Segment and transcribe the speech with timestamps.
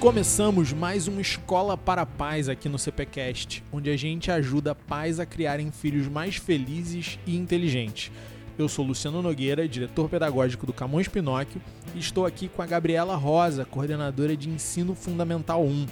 [0.00, 5.26] Começamos mais uma Escola para Pais aqui no CPCast, onde a gente ajuda pais a
[5.26, 8.10] criarem filhos mais felizes e inteligentes.
[8.58, 11.60] Eu sou Luciano Nogueira, diretor pedagógico do Camões Pinóquio,
[11.94, 15.86] e estou aqui com a Gabriela Rosa, coordenadora de Ensino Fundamental 1.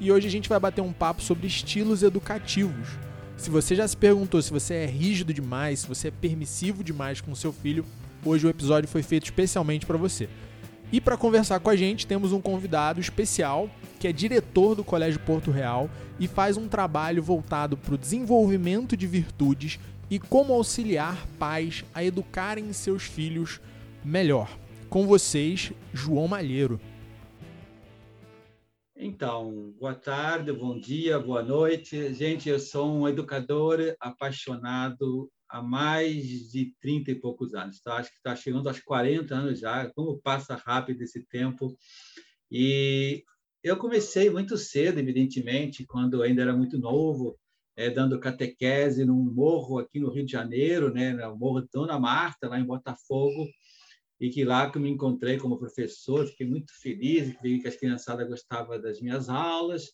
[0.00, 2.88] E hoje a gente vai bater um papo sobre estilos educativos.
[3.38, 7.22] Se você já se perguntou se você é rígido demais, se você é permissivo demais
[7.22, 7.86] com seu filho,
[8.22, 10.28] hoje o episódio foi feito especialmente para você.
[10.92, 13.68] E para conversar com a gente, temos um convidado especial,
[13.98, 18.96] que é diretor do Colégio Porto Real e faz um trabalho voltado para o desenvolvimento
[18.96, 23.60] de virtudes e como auxiliar pais a educarem seus filhos
[24.04, 24.56] melhor.
[24.88, 26.80] Com vocês, João Malheiro.
[28.96, 32.14] Então, boa tarde, bom dia, boa noite.
[32.14, 37.80] Gente, eu sou um educador apaixonado há mais de 30 e poucos anos.
[37.80, 37.96] Tá?
[37.96, 39.90] Acho que está chegando aos 40 anos já.
[39.90, 41.76] Como passa rápido esse tempo.
[42.50, 43.24] E
[43.62, 47.36] eu comecei muito cedo, evidentemente, quando ainda era muito novo,
[47.76, 52.48] é, dando catequese num morro aqui no Rio de Janeiro, né, no Morro Dona Marta,
[52.48, 53.46] lá em Botafogo,
[54.18, 57.76] e que lá que eu me encontrei como professor, fiquei muito feliz, vi que as
[57.76, 59.92] criançadas gostavam das minhas aulas,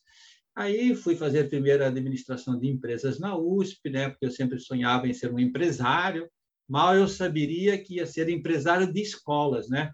[0.54, 5.08] Aí fui fazer a primeira administração de empresas na USP, né, porque eu sempre sonhava
[5.08, 6.28] em ser um empresário.
[6.68, 9.90] Mal eu saberia que ia ser empresário de escolas, né?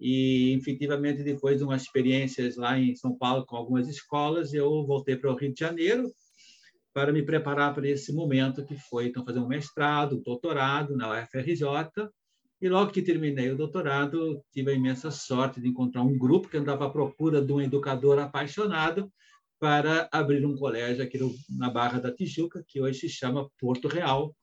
[0.00, 5.16] E efetivamente depois de umas experiências lá em São Paulo com algumas escolas, eu voltei
[5.16, 6.08] para o Rio de Janeiro
[6.94, 11.10] para me preparar para esse momento que foi então fazer um mestrado, um doutorado na
[11.10, 11.64] UFRJ.
[12.60, 16.56] E logo que terminei o doutorado, tive a imensa sorte de encontrar um grupo que
[16.56, 19.12] andava à procura de um educador apaixonado
[19.58, 23.88] para abrir um colégio aqui no, na Barra da Tijuca, que hoje se chama Porto
[23.88, 24.34] Real.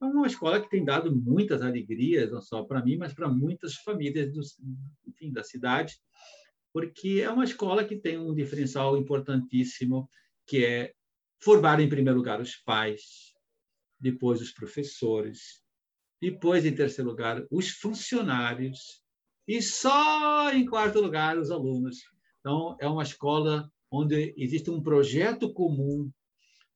[0.00, 3.74] É uma escola que tem dado muitas alegrias, não só para mim, mas para muitas
[3.76, 4.40] famílias do,
[5.06, 5.96] enfim, da cidade,
[6.72, 10.08] porque é uma escola que tem um diferencial importantíssimo,
[10.46, 10.92] que é
[11.40, 13.32] formar, em primeiro lugar, os pais,
[13.98, 15.62] depois os professores,
[16.20, 19.02] depois, em terceiro lugar, os funcionários,
[19.46, 21.98] e só em quarto lugar, os alunos.
[22.40, 26.10] Então, é uma escola onde existe um projeto comum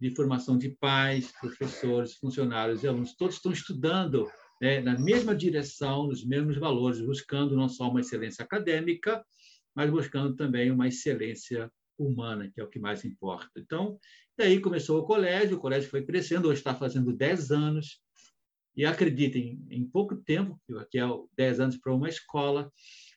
[0.01, 3.15] de formação de pais, professores, funcionários e alunos.
[3.15, 4.29] Todos estão estudando
[4.61, 9.25] né, na mesma direção, nos mesmos valores, buscando não só uma excelência acadêmica,
[9.75, 13.51] mas buscando também uma excelência humana, que é o que mais importa.
[13.57, 13.99] Então,
[14.37, 18.01] daí começou o colégio, o colégio foi crescendo, hoje está fazendo 10 anos,
[18.75, 21.05] e acreditem, em pouco tempo, que é
[21.37, 22.73] 10 anos para uma escola,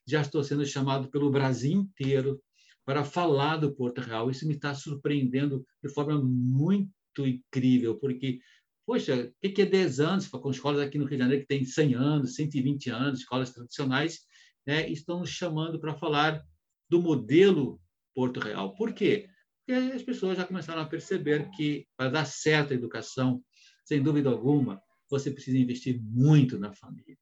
[0.05, 2.41] já estou sendo chamado pelo Brasil inteiro
[2.85, 4.29] para falar do Porto Real.
[4.29, 8.39] Isso me está surpreendendo de forma muito incrível, porque,
[8.85, 11.65] poxa, o que é 10 anos com escolas aqui no Rio de Janeiro que tem
[11.65, 14.19] 100 anos, 120 anos, escolas tradicionais,
[14.65, 16.43] né, estão nos chamando para falar
[16.89, 17.81] do modelo
[18.13, 18.75] Porto Real.
[18.75, 19.27] Por quê?
[19.65, 23.43] Porque as pessoas já começaram a perceber que, para dar certa educação,
[23.83, 24.79] sem dúvida alguma,
[25.09, 27.17] você precisa investir muito na família.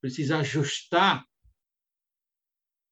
[0.00, 1.24] Precisa ajustar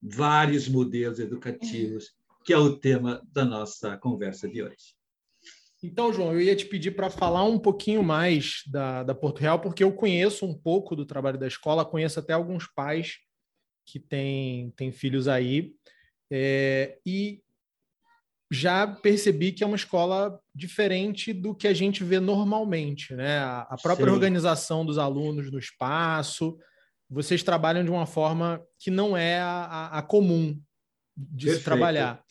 [0.01, 4.95] vários modelos educativos, que é o tema da nossa conversa de hoje.
[5.81, 9.59] Então, João, eu ia te pedir para falar um pouquinho mais da, da Porto Real,
[9.59, 13.19] porque eu conheço um pouco do trabalho da escola, conheço até alguns pais
[13.85, 15.73] que têm, têm filhos aí,
[16.29, 17.41] é, e
[18.51, 23.37] já percebi que é uma escola diferente do que a gente vê normalmente, né?
[23.39, 24.13] A, a própria Sim.
[24.13, 26.57] organização dos alunos no espaço,
[27.09, 30.61] vocês trabalham de uma forma que não é a, a comum
[31.17, 31.57] de Perfeito.
[31.57, 32.23] se trabalhar.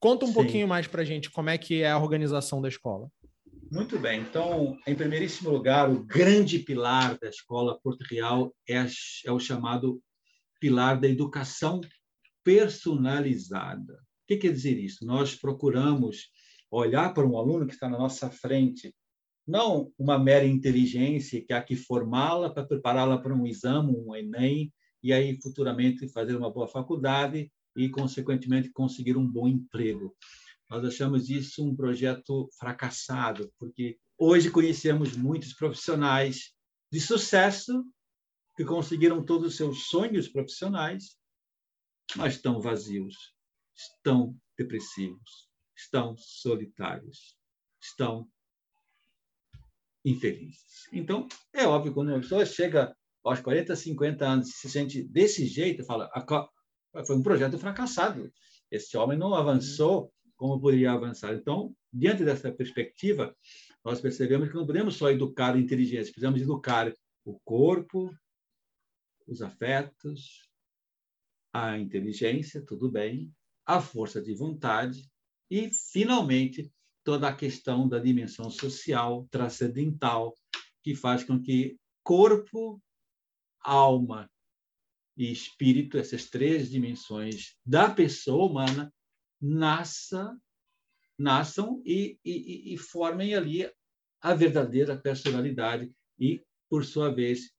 [0.00, 0.34] Conta um Sim.
[0.34, 3.10] pouquinho mais para a gente como é que é a organização da escola.
[3.70, 4.20] Muito bem.
[4.20, 8.84] Então, em primeiríssimo lugar, o grande pilar da escola Porto Real é,
[9.24, 10.02] é o chamado
[10.60, 11.80] pilar da educação
[12.44, 13.94] personalizada.
[13.94, 15.04] O que quer dizer isso?
[15.06, 16.28] Nós procuramos
[16.70, 18.94] olhar para um aluno que está na nossa frente
[19.46, 24.72] não uma mera inteligência que há que formá-la para prepará-la para um exame, um Enem,
[25.02, 30.16] e aí futuramente fazer uma boa faculdade e, consequentemente, conseguir um bom emprego.
[30.70, 36.54] Nós achamos isso um projeto fracassado, porque hoje conhecemos muitos profissionais
[36.90, 37.84] de sucesso
[38.56, 41.18] que conseguiram todos os seus sonhos profissionais,
[42.16, 43.34] mas estão vazios,
[43.74, 47.36] estão depressivos, estão solitários,
[47.82, 48.28] estão
[50.04, 50.88] infelizes.
[50.92, 55.46] Então, é óbvio, quando uma pessoa chega aos 40, 50 anos e se sente desse
[55.46, 56.10] jeito, fala,
[57.06, 58.30] foi um projeto fracassado.
[58.70, 61.34] Esse homem não avançou como poderia avançar.
[61.34, 63.34] Então, diante dessa perspectiva,
[63.84, 66.92] nós percebemos que não podemos só educar a inteligência, precisamos educar
[67.24, 68.14] o corpo,
[69.26, 70.48] os afetos,
[71.52, 73.32] a inteligência, tudo bem,
[73.64, 75.08] a força de vontade
[75.50, 76.70] e, finalmente,
[77.04, 80.34] toda a questão da dimensão social, transcendental,
[80.82, 82.82] que faz com que corpo,
[83.60, 84.28] alma
[85.16, 88.92] e espírito, essas três dimensões da pessoa humana,
[89.40, 90.36] nasça,
[91.18, 93.70] nasçam e, e, e formem ali
[94.20, 97.52] a verdadeira personalidade e, por sua vez,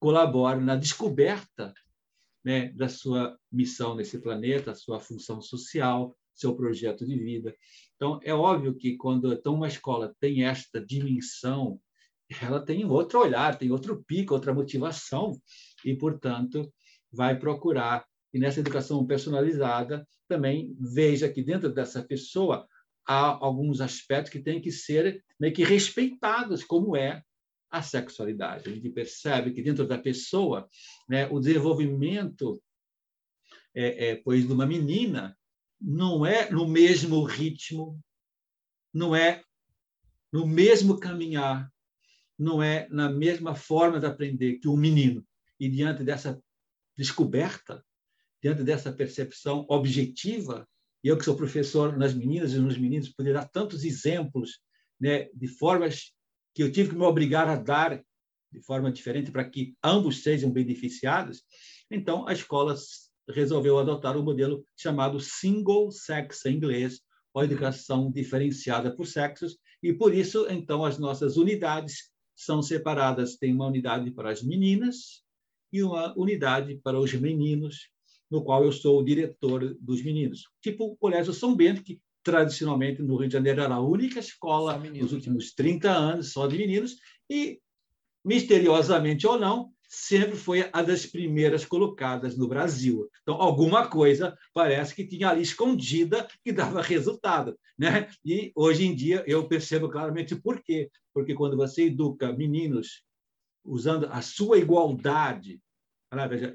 [0.00, 1.74] colaborem na descoberta
[2.44, 7.54] né, da sua missão nesse planeta, sua função social, seu projeto de vida.
[7.96, 11.80] Então, é óbvio que quando então, uma escola tem esta dimensão,
[12.42, 15.32] ela tem outro olhar, tem outro pico, outra motivação,
[15.84, 16.72] e, portanto,
[17.10, 18.04] vai procurar.
[18.32, 22.66] E nessa educação personalizada, também veja que dentro dessa pessoa
[23.06, 27.22] há alguns aspectos que têm que ser meio que respeitados, como é
[27.70, 28.68] a sexualidade.
[28.68, 30.68] A gente percebe que dentro da pessoa,
[31.08, 32.62] né, o desenvolvimento,
[33.74, 35.37] é, é, pois, de uma menina
[35.80, 38.00] não é no mesmo ritmo,
[38.92, 39.42] não é
[40.32, 41.72] no mesmo caminhar,
[42.38, 45.24] não é na mesma forma de aprender que um menino.
[45.58, 46.40] E diante dessa
[46.96, 47.84] descoberta,
[48.42, 50.68] diante dessa percepção objetiva,
[51.02, 54.60] eu que sou professor nas meninas e nos meninos, poderia dar tantos exemplos
[55.00, 56.12] né, de formas
[56.54, 58.02] que eu tive que me obrigar a dar
[58.50, 61.42] de forma diferente para que ambos sejam beneficiados.
[61.90, 62.74] Então, a escola
[63.30, 67.00] resolveu adotar um modelo chamado single sex em inglês,
[67.32, 73.36] ou educação diferenciada por sexos, e por isso, então, as nossas unidades são separadas.
[73.36, 75.22] Tem uma unidade para as meninas
[75.72, 77.88] e uma unidade para os meninos,
[78.30, 80.44] no qual eu sou o diretor dos meninos.
[80.62, 84.76] Tipo o Colégio São Bento, que tradicionalmente no Rio de Janeiro era a única escola
[84.78, 86.96] nos últimos 30 anos só de meninos,
[87.30, 87.60] e,
[88.24, 93.08] misteriosamente ou não, sempre foi a das primeiras colocadas no Brasil.
[93.22, 97.58] Então, alguma coisa parece que tinha ali escondida que dava resultado.
[97.78, 98.08] Né?
[98.24, 100.90] E, hoje em dia, eu percebo claramente por quê.
[101.14, 103.02] Porque quando você educa meninos
[103.64, 105.58] usando a sua igualdade,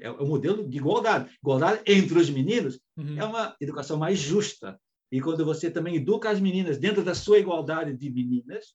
[0.00, 1.30] é o modelo de igualdade.
[1.42, 3.18] Igualdade entre os meninos uhum.
[3.18, 4.78] é uma educação mais justa.
[5.10, 8.74] E quando você também educa as meninas dentro da sua igualdade de meninas,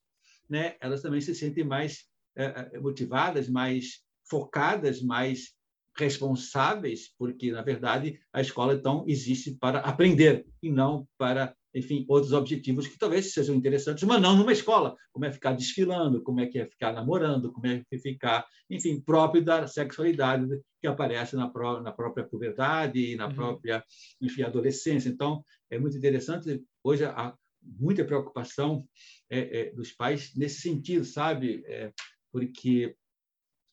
[0.50, 5.54] né, elas também se sentem mais é, motivadas, mais focadas, mais
[5.98, 12.31] responsáveis, porque, na verdade, a escola, então, existe para aprender e não para, enfim, outros
[12.31, 16.48] objetivos que talvez sejam interessantes, mas não numa escola, como é ficar desfilando, como é
[16.48, 20.48] que é ficar namorando, como é que é ficar, enfim, próprio da sexualidade
[20.80, 23.36] que aparece na, pró na própria puberdade e na uhum.
[23.36, 23.84] própria,
[24.22, 25.10] enfim, adolescência.
[25.10, 26.64] Então, é muito interessante.
[26.81, 28.86] Hoje há muita preocupação
[29.30, 31.62] é, é, dos pais nesse sentido, sabe?
[31.68, 31.92] É,
[32.31, 32.96] porque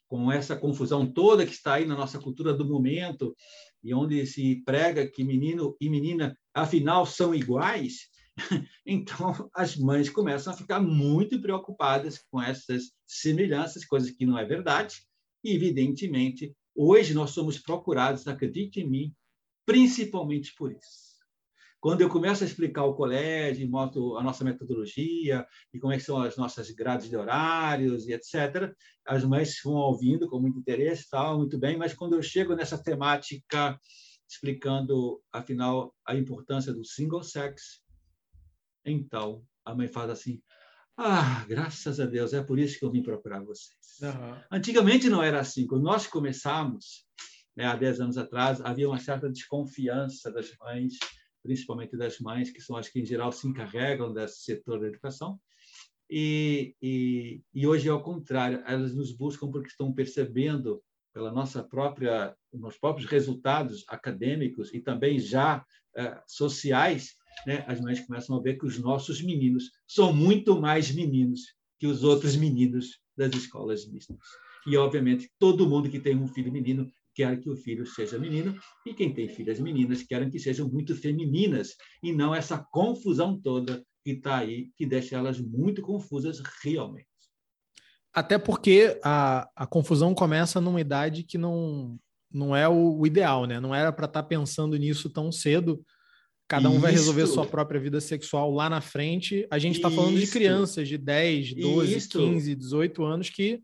[0.09, 3.35] com essa confusão toda que está aí na nossa cultura do momento,
[3.83, 8.09] e onde se prega que menino e menina, afinal, são iguais,
[8.85, 14.45] então as mães começam a ficar muito preocupadas com essas semelhanças, coisas que não é
[14.45, 14.97] verdade,
[15.43, 19.15] e, evidentemente, hoje nós somos procurados, acredite em mim,
[19.65, 21.06] principalmente por isso.
[21.81, 26.21] Quando eu começo a explicar o colégio, mostro a nossa metodologia e como é são
[26.21, 28.75] as nossas grades de horários e etc.,
[29.07, 32.83] as mães vão ouvindo com muito interesse, tal, muito bem, mas quando eu chego nessa
[32.83, 33.79] temática
[34.29, 37.81] explicando, afinal, a importância do single sex,
[38.85, 40.43] então a mãe fala assim:
[40.97, 43.77] ah, graças a Deus, é por isso que eu vim procurar vocês.
[44.01, 44.41] Uhum.
[44.51, 45.67] Antigamente não era assim.
[45.67, 47.07] Quando nós começamos,
[47.55, 50.95] né, há 10 anos atrás, havia uma certa desconfiança das mães
[51.47, 55.39] principalmente das mães, que são as que, em geral, se encarregam desse setor da educação.
[56.11, 61.63] E, e, e hoje é ao contrário, elas nos buscam porque estão percebendo pela nossa
[61.63, 65.65] própria, nos próprios resultados acadêmicos e também já
[65.97, 67.15] eh, sociais,
[67.47, 71.87] né, as mães começam a ver que os nossos meninos são muito mais meninos que
[71.87, 74.19] os outros meninos das escolas mistas.
[74.67, 76.87] E, obviamente, todo mundo que tem um filho menino
[77.17, 78.55] quer que o filho seja menino,
[78.85, 83.83] e quem tem filhas meninas querem que sejam muito femininas, e não essa confusão toda
[84.05, 87.09] que está aí, que deixa elas muito confusas realmente.
[88.13, 91.99] Até porque a, a confusão começa numa idade que não,
[92.31, 93.59] não é o, o ideal, né?
[93.59, 95.83] Não era para estar tá pensando nisso tão cedo.
[96.49, 96.81] Cada um Isso.
[96.81, 99.47] vai resolver sua própria vida sexual lá na frente.
[99.51, 102.19] A gente está falando de crianças de 10, 12, Isso.
[102.19, 103.61] 15, 18 anos que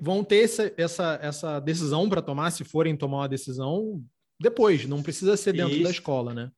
[0.00, 4.02] vão ter essa, essa, essa decisão para tomar, se forem tomar uma decisão,
[4.40, 5.82] depois, não precisa ser dentro Isso.
[5.82, 6.50] da escola, né?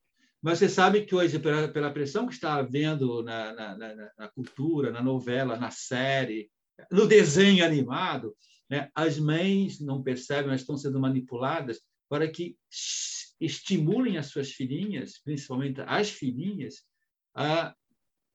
[0.42, 4.28] Mas você sabe que hoje, pela, pela pressão que está havendo na, na, na, na,
[4.28, 6.50] cultura, na novela, na série,
[6.90, 8.34] no desenho animado,
[8.68, 12.56] né, as mães não percebem, mas estão sendo manipuladas para que
[13.40, 16.82] estimulem as suas filhinhas, principalmente as filhinhas,
[17.34, 17.74] a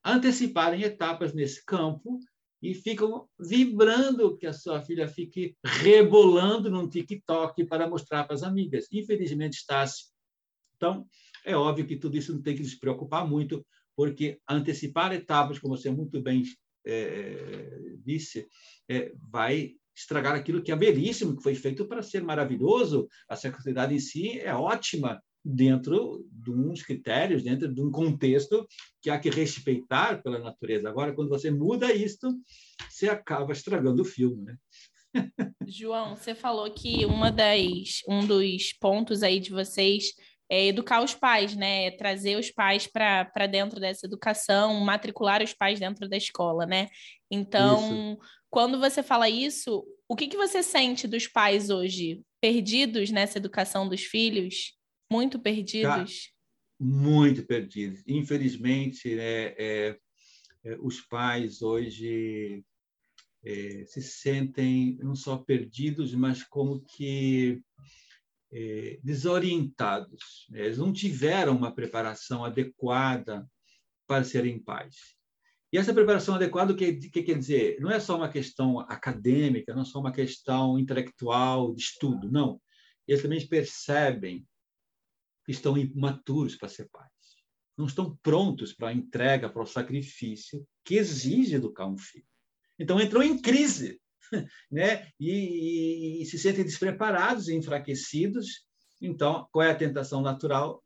[0.03, 2.19] anteciparem etapas nesse campo
[2.65, 8.43] e ficam vibrando que a sua filha fique rebolando num TikTok para mostrar para as
[8.43, 8.87] amigas.
[8.91, 10.05] Infelizmente está assim.
[10.75, 11.07] Então,
[11.45, 15.77] é óbvio que tudo isso não tem que se preocupar muito, porque antecipar etapas, como
[15.77, 16.43] você muito bem
[16.85, 18.47] é, disse,
[18.89, 23.07] é, vai estragar aquilo que é belíssimo, que foi feito para ser maravilhoso.
[23.29, 28.67] A sexualidade em si é ótima dentro de uns critérios, dentro de um contexto
[28.99, 30.89] que há que respeitar pela natureza.
[30.89, 32.33] Agora, quando você muda isto,
[32.89, 34.57] você acaba estragando o filme, né?
[35.67, 40.13] João, você falou que uma das, um dos pontos aí de vocês
[40.49, 41.85] é educar os pais, né?
[41.85, 46.89] É trazer os pais para dentro dessa educação, matricular os pais dentro da escola, né?
[47.29, 48.19] Então, isso.
[48.49, 52.21] quando você fala isso, o que, que você sente dos pais hoje?
[52.41, 54.73] Perdidos nessa educação dos filhos?
[55.11, 56.35] Muito perdidos?
[56.79, 58.03] muito perdidos.
[58.07, 59.99] Infelizmente, é, é,
[60.63, 62.63] é, os pais hoje
[63.43, 67.61] é, se sentem não só perdidos, mas como que
[68.51, 70.47] é, desorientados.
[70.51, 73.47] Eles não tiveram uma preparação adequada
[74.07, 75.15] para serem pais.
[75.71, 77.79] E essa preparação adequada, o que, que, quer dizer?
[77.81, 82.61] Não é só uma questão acadêmica, não é só uma questão intelectual de estudo, não.
[83.07, 84.45] Eles também percebem
[85.47, 87.11] estão imaturos para ser pais.
[87.77, 92.25] Não estão prontos para a entrega, para o sacrifício que exige educar um filho.
[92.79, 93.99] Então, entrou em crise
[94.71, 95.07] né?
[95.19, 98.65] E, e, e, se sentem despreparados enfraquecidos.
[99.01, 100.83] Então, qual é a tentação natural?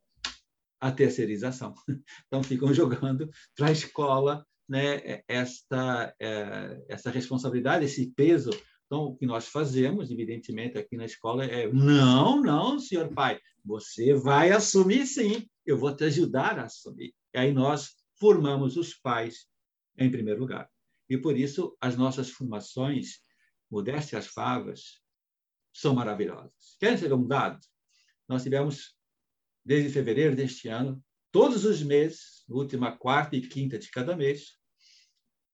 [0.79, 1.73] A terceirização.
[2.27, 8.51] Então, ficam jogando para a escola né, esta, é, essa responsabilidade, esse peso.
[8.89, 14.15] Então, o que nós fazemos, evidentemente, aqui na escola é: não, não, senhor pai, você
[14.15, 17.13] vai assumir sim, eu vou te ajudar a assumir.
[17.33, 19.47] E aí nós formamos os pais
[19.97, 20.67] em primeiro lugar.
[21.07, 23.21] E por isso as nossas formações
[23.69, 24.99] modéstia às favas,
[25.71, 26.75] são maravilhosas.
[26.79, 27.59] Querem ser um dado?
[28.27, 28.95] Nós tivemos,
[29.63, 34.57] desde fevereiro deste ano, todos os meses, última quarta e quinta de cada mês,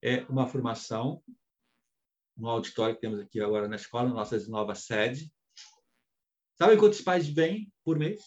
[0.02, 1.22] é uma formação
[2.36, 5.32] no auditório que temos aqui agora na escola, nossa nova sede.
[6.58, 8.22] Sabe quantos pais vêm por mês?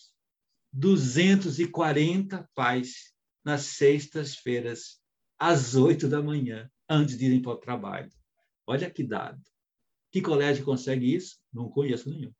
[0.72, 5.00] 240 pais nas sextas-feiras,
[5.38, 8.10] às oito da manhã, antes de irem para o trabalho.
[8.66, 9.40] Olha que dado.
[10.10, 11.38] Que colégio consegue isso?
[11.52, 12.32] Não conheço nenhum.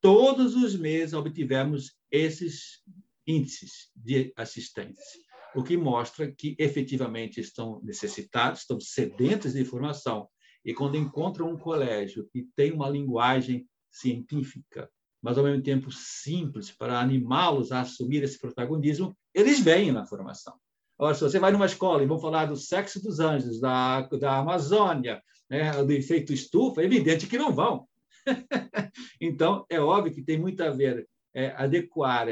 [0.00, 2.82] Todos os meses obtivemos esses
[3.26, 5.20] índices de assistência,
[5.54, 10.28] o que mostra que efetivamente estão necessitados, estão sedentos de informação.
[10.64, 14.90] E quando encontram um colégio que tem uma linguagem científica,
[15.22, 20.54] mas ao mesmo tempo simples para animá-los a assumir esse protagonismo, eles vêm na formação.
[20.98, 24.38] Agora, se você vai numa escola e vão falar do sexo dos anjos, da, da
[24.38, 27.86] Amazônia, né, do efeito estufa, é evidente que não vão.
[29.20, 32.28] então, é óbvio que tem muito a ver é, adequar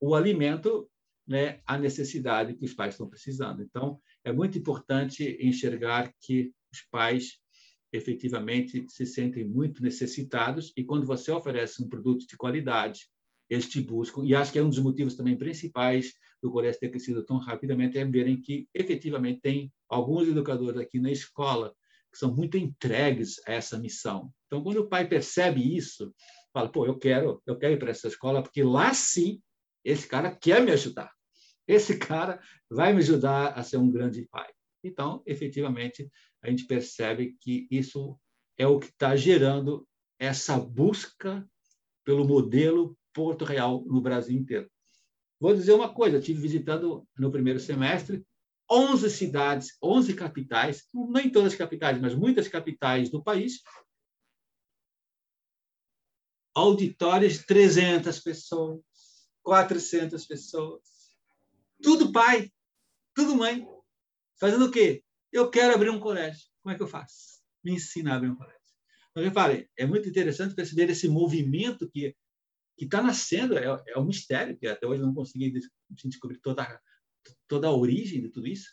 [0.00, 0.88] o alimento
[1.26, 3.62] né, à necessidade que os pais estão precisando.
[3.62, 7.40] Então, é muito importante enxergar que os pais
[7.96, 13.08] efetivamente se sentem muito necessitados e quando você oferece um produto de qualidade,
[13.48, 14.24] eles te buscam.
[14.24, 16.12] E acho que é um dos motivos também principais
[16.42, 21.10] do colégio ter crescido tão rapidamente é verem que efetivamente tem alguns educadores aqui na
[21.10, 21.74] escola
[22.12, 24.30] que são muito entregues a essa missão.
[24.46, 26.12] Então, quando o pai percebe isso,
[26.52, 29.40] fala: pô, eu quero, eu quero ir para essa escola porque lá sim
[29.84, 31.10] esse cara quer me ajudar.
[31.68, 34.50] Esse cara vai me ajudar a ser um grande pai.
[34.82, 36.08] Então, efetivamente,
[36.46, 38.18] a gente percebe que isso
[38.56, 39.86] é o que está gerando
[40.18, 41.46] essa busca
[42.04, 44.70] pelo modelo Porto Real no Brasil inteiro.
[45.40, 48.24] Vou dizer uma coisa, estive visitando no primeiro semestre
[48.70, 53.62] 11 cidades, 11 capitais, nem todas as capitais, mas muitas capitais do país,
[56.54, 58.80] auditórios de 300 pessoas,
[59.42, 60.82] 400 pessoas,
[61.82, 62.50] tudo pai,
[63.14, 63.66] tudo mãe,
[64.38, 65.04] fazendo o quê?
[65.36, 66.46] Eu quero abrir um colégio.
[66.62, 67.42] Como é que eu faço?
[67.62, 68.58] Me ensina a abrir um colégio.
[69.10, 72.16] Então, repare, é muito interessante perceber esse movimento que
[72.78, 75.50] que está nascendo, é, é um mistério, que até hoje não consegui
[76.04, 76.78] descobrir toda
[77.48, 78.68] toda a origem de tudo isso,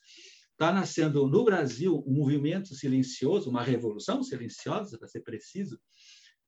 [0.51, 5.79] está nascendo no Brasil um movimento silencioso, uma revolução silenciosa, para ser preciso,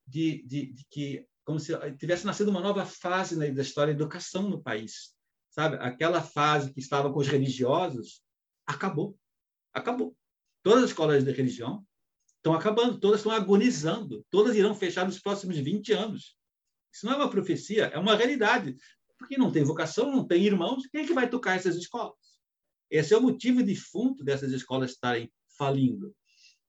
[0.06, 4.50] de, de, de que como se tivesse nascido uma nova fase da história da educação
[4.50, 5.14] no país,
[5.50, 5.76] sabe?
[5.76, 8.22] Aquela fase que estava com os religiosos
[8.66, 9.18] acabou,
[9.76, 10.16] acabou.
[10.62, 11.86] Todas as escolas de religião
[12.36, 16.36] estão acabando, todas estão agonizando, todas irão fechar nos próximos 20 anos.
[16.92, 18.76] Isso não é uma profecia, é uma realidade.
[19.18, 22.16] Porque não tem vocação, não tem irmãos, quem é que vai tocar essas escolas?
[22.90, 26.14] Esse é o motivo de fundo dessas escolas estarem falindo.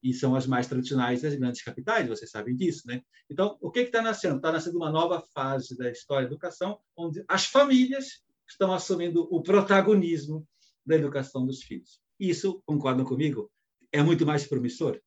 [0.02, 3.02] E são as mais tradicionais das grandes capitais, vocês sabem disso, né?
[3.30, 4.38] Então, o que está nascendo?
[4.38, 9.42] Está nascendo uma nova fase da história da educação, onde as famílias estão assumindo o
[9.42, 10.48] protagonismo
[10.86, 12.00] da educação dos filhos.
[12.20, 13.50] Isso, concordam comigo,
[13.92, 15.00] é muito mais promissor?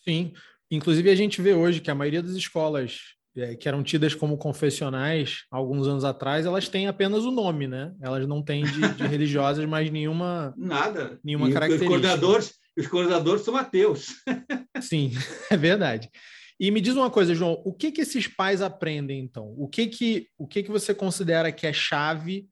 [0.00, 0.32] Sim.
[0.70, 4.38] Inclusive, a gente vê hoje que a maioria das escolas é, que eram tidas como
[4.38, 7.92] confessionais alguns anos atrás, elas têm apenas o nome, né?
[8.00, 11.84] Elas não têm de, de religiosas mais nenhuma nada, nenhuma e característica.
[11.84, 14.14] Os coordenadores, os coordenadores são ateus.
[14.80, 15.12] Sim,
[15.50, 16.10] é verdade.
[16.58, 19.54] E me diz uma coisa, João, o que que esses pais aprendem então?
[19.58, 22.48] O que que o que que você considera que é chave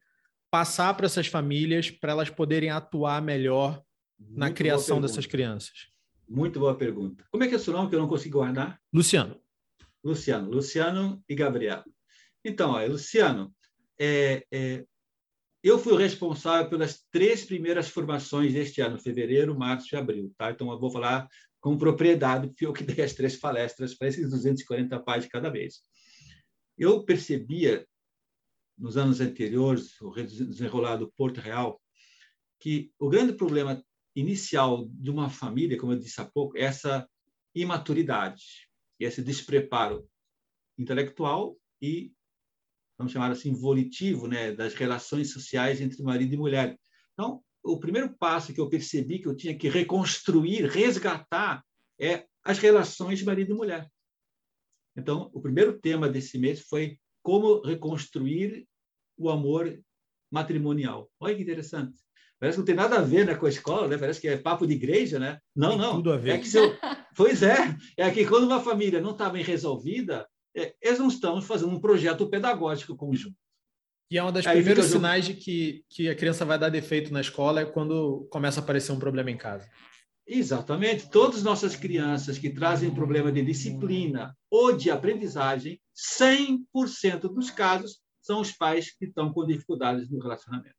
[0.55, 3.83] passar para essas famílias para elas poderem atuar melhor
[4.17, 5.89] Muito na criação dessas crianças?
[6.29, 7.25] Muito boa pergunta.
[7.29, 8.81] Como é que é o seu nome que eu não consigo guardar?
[8.93, 9.37] Luciano.
[10.05, 11.83] Luciano, Luciano e Gabriel.
[12.45, 13.53] Então, ó, Luciano,
[13.99, 14.85] é, é,
[15.61, 20.33] eu fui o responsável pelas três primeiras formações deste ano, fevereiro, março e abril.
[20.39, 20.53] Tá?
[20.53, 21.27] Então, eu vou falar
[21.61, 25.51] com propriedade, porque eu que dei as três palestras para esses 240 pais de cada
[25.51, 25.81] vez.
[26.79, 27.85] Eu percebia,
[28.77, 31.81] nos anos anteriores, o desenrolado Porto Real,
[32.61, 33.83] que o grande problema
[34.15, 37.09] inicial de uma família, como eu disse há pouco, é essa
[37.55, 40.09] imaturidade esse despreparo
[40.79, 42.13] intelectual e,
[42.99, 46.79] vamos chamar assim, volitivo, né, das relações sociais entre marido e mulher.
[47.13, 51.65] Então, o primeiro passo que eu percebi que eu tinha que reconstruir, resgatar,
[51.99, 53.91] é as relações marido e mulher.
[54.97, 58.67] Então, o primeiro tema desse mês foi como reconstruir
[59.17, 59.81] o amor
[60.31, 61.11] matrimonial.
[61.19, 61.99] Olha que interessante.
[62.39, 63.97] Parece que não tem nada a ver né, com a escola, né?
[63.97, 65.41] parece que é papo de igreja, né?
[65.57, 65.97] Não, tem não.
[65.97, 66.33] Tudo a ver.
[66.33, 66.77] É que se eu...
[67.17, 71.41] Pois é, é que quando uma família não está bem resolvida, é, eles não estão
[71.41, 73.37] fazendo um projeto pedagógico conjunto.
[74.11, 77.21] E é um dos primeiros sinais de que, que a criança vai dar defeito na
[77.21, 79.71] escola é quando começa a aparecer um problema em casa.
[80.27, 81.11] Exatamente.
[81.11, 88.01] Todas as nossas crianças que trazem problema de disciplina ou de aprendizagem, 100% dos casos
[88.21, 90.75] são os pais que estão com dificuldades no relacionamento.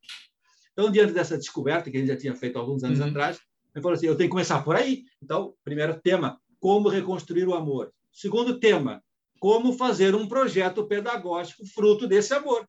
[0.72, 3.06] Então, diante dessa descoberta que a gente já tinha feito alguns anos uhum.
[3.06, 3.38] atrás,
[3.74, 5.04] ele falou assim: eu tenho que começar por aí.
[5.22, 7.92] Então, primeiro tema, como reconstruir o amor.
[8.12, 9.02] Segundo tema,
[9.38, 12.68] como fazer um projeto pedagógico fruto desse amor.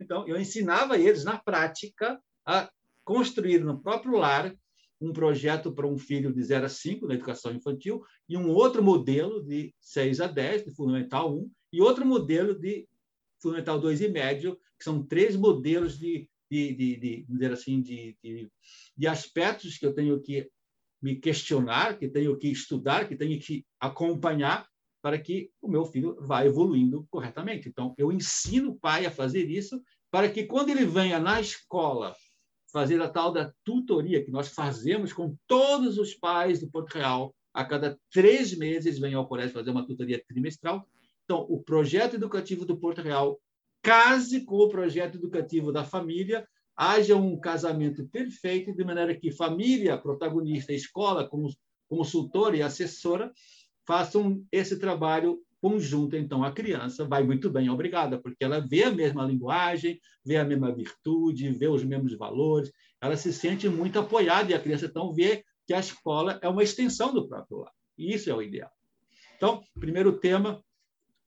[0.00, 2.70] Então, eu ensinava eles na prática a
[3.04, 4.54] construir no próprio lar
[5.00, 8.82] um projeto para um filho de 0 a 5 na educação infantil e um outro
[8.82, 12.88] modelo de 6 a 10, de Fundamental 1, e outro modelo de
[13.40, 18.50] Fundamental 2 e médio, que são três modelos de de, de, de assim, de, de,
[18.96, 20.48] de aspectos que eu tenho que
[21.00, 24.66] me questionar, que tenho que estudar, que tenho que acompanhar
[25.00, 27.68] para que o meu filho vá evoluindo corretamente.
[27.68, 29.80] Então, eu ensino o pai a fazer isso
[30.10, 32.16] para que quando ele venha na escola
[32.78, 37.34] fazer a tal da tutoria que nós fazemos com todos os pais do Porto Real,
[37.52, 40.86] a cada três meses vem ao colégio fazer uma tutoria trimestral.
[41.24, 43.36] Então, o projeto educativo do Porto Real
[43.82, 49.98] case com o projeto educativo da família, haja um casamento perfeito, de maneira que família,
[49.98, 51.52] protagonista, escola, como
[51.88, 53.32] consultora e assessora,
[53.84, 56.16] façam esse trabalho conjunto.
[56.16, 60.44] Então, a criança vai muito bem, obrigada, porque ela vê a mesma linguagem, vê a
[60.44, 65.12] mesma virtude, vê os mesmos valores, ela se sente muito apoiada e a criança, então,
[65.12, 67.72] vê que a escola é uma extensão do próprio lar.
[67.96, 68.70] E isso é o ideal.
[69.36, 70.62] Então, primeiro tema,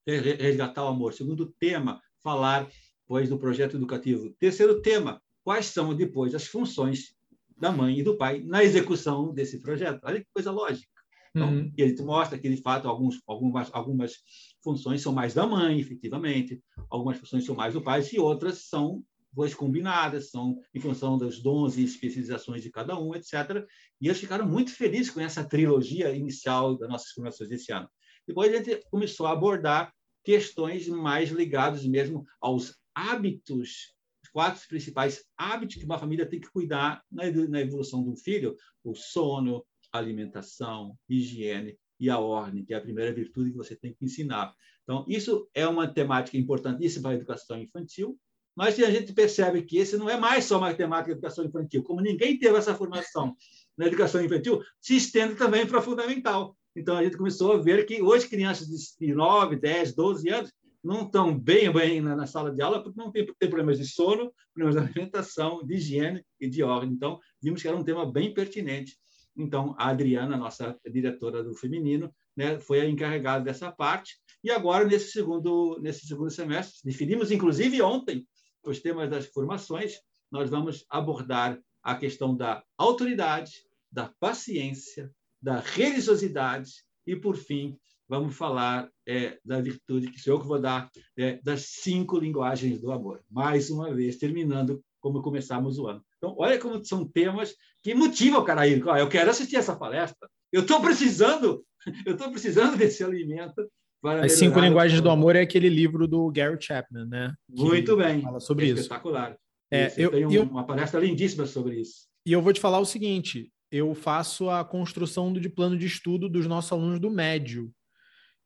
[0.05, 1.13] resgatar o amor.
[1.13, 2.67] Segundo tema, falar,
[3.07, 4.33] pois, do projeto educativo.
[4.39, 7.15] Terceiro tema, quais são depois as funções
[7.57, 10.01] da mãe e do pai na execução desse projeto?
[10.03, 11.00] Olha que coisa lógica.
[11.35, 11.73] Então, uhum.
[11.77, 14.15] Ele mostra que, de fato, alguns, algumas, algumas
[14.61, 19.03] funções são mais da mãe, efetivamente, algumas funções são mais do pai, e outras são
[19.33, 23.65] pois combinadas, são em função dos dons e especializações de cada um, etc.
[23.99, 27.89] E eles ficaram muito felizes com essa trilogia inicial das nossas comemorações desse ano.
[28.27, 35.23] Depois a gente começou a abordar questões mais ligadas mesmo aos hábitos, os quatro principais
[35.37, 41.77] hábitos que uma família tem que cuidar na evolução do filho: o sono, alimentação, higiene
[41.99, 44.53] e a ordem, que é a primeira virtude que você tem que ensinar.
[44.83, 48.17] Então, isso é uma temática importantíssima para a educação infantil,
[48.55, 51.83] mas a gente percebe que esse não é mais só uma temática de educação infantil.
[51.83, 53.35] Como ninguém teve essa formação
[53.77, 56.57] na educação infantil, se estende também para a fundamental.
[56.75, 58.67] Então, a gente começou a ver que hoje crianças
[58.99, 60.51] de 9, 10, 12 anos
[60.83, 63.85] não estão bem, bem na, na sala de aula porque não tem, tem, problemas de
[63.85, 66.91] sono, problemas de alimentação, de higiene e de ordem.
[66.91, 68.97] Então, vimos que era um tema bem pertinente.
[69.35, 74.15] Então, a Adriana, nossa diretora do feminino, né, foi encarregado dessa parte.
[74.43, 78.27] E agora, nesse segundo, nesse segundo semestre, definimos, inclusive ontem,
[78.65, 79.95] os temas das formações,
[80.31, 83.51] nós vamos abordar a questão da autoridade,
[83.91, 86.71] da paciência, da religiosidade
[87.05, 91.41] e, por fim, vamos falar é, da virtude, que sou eu que vou dar, é,
[91.41, 93.23] das cinco linguagens do amor.
[93.29, 96.03] Mais uma vez, terminando como começamos o ano.
[96.21, 98.85] Então, olha como são temas que motivam o cara a ir.
[98.85, 100.29] Eu quero assistir essa palestra.
[100.53, 101.65] Eu estou precisando,
[102.05, 103.67] eu estou precisando desse alimento.
[104.03, 107.33] As cinco linguagens do amor é aquele livro do Gary Chapman, né?
[107.49, 108.21] Muito bem.
[108.21, 108.81] Fala sobre é isso.
[108.81, 109.35] Espetacular.
[109.71, 112.07] É, eu, eu, uma palestra lindíssima sobre isso.
[112.25, 115.87] E eu vou te falar o seguinte: eu faço a construção do de plano de
[115.87, 117.71] estudo dos nossos alunos do médio.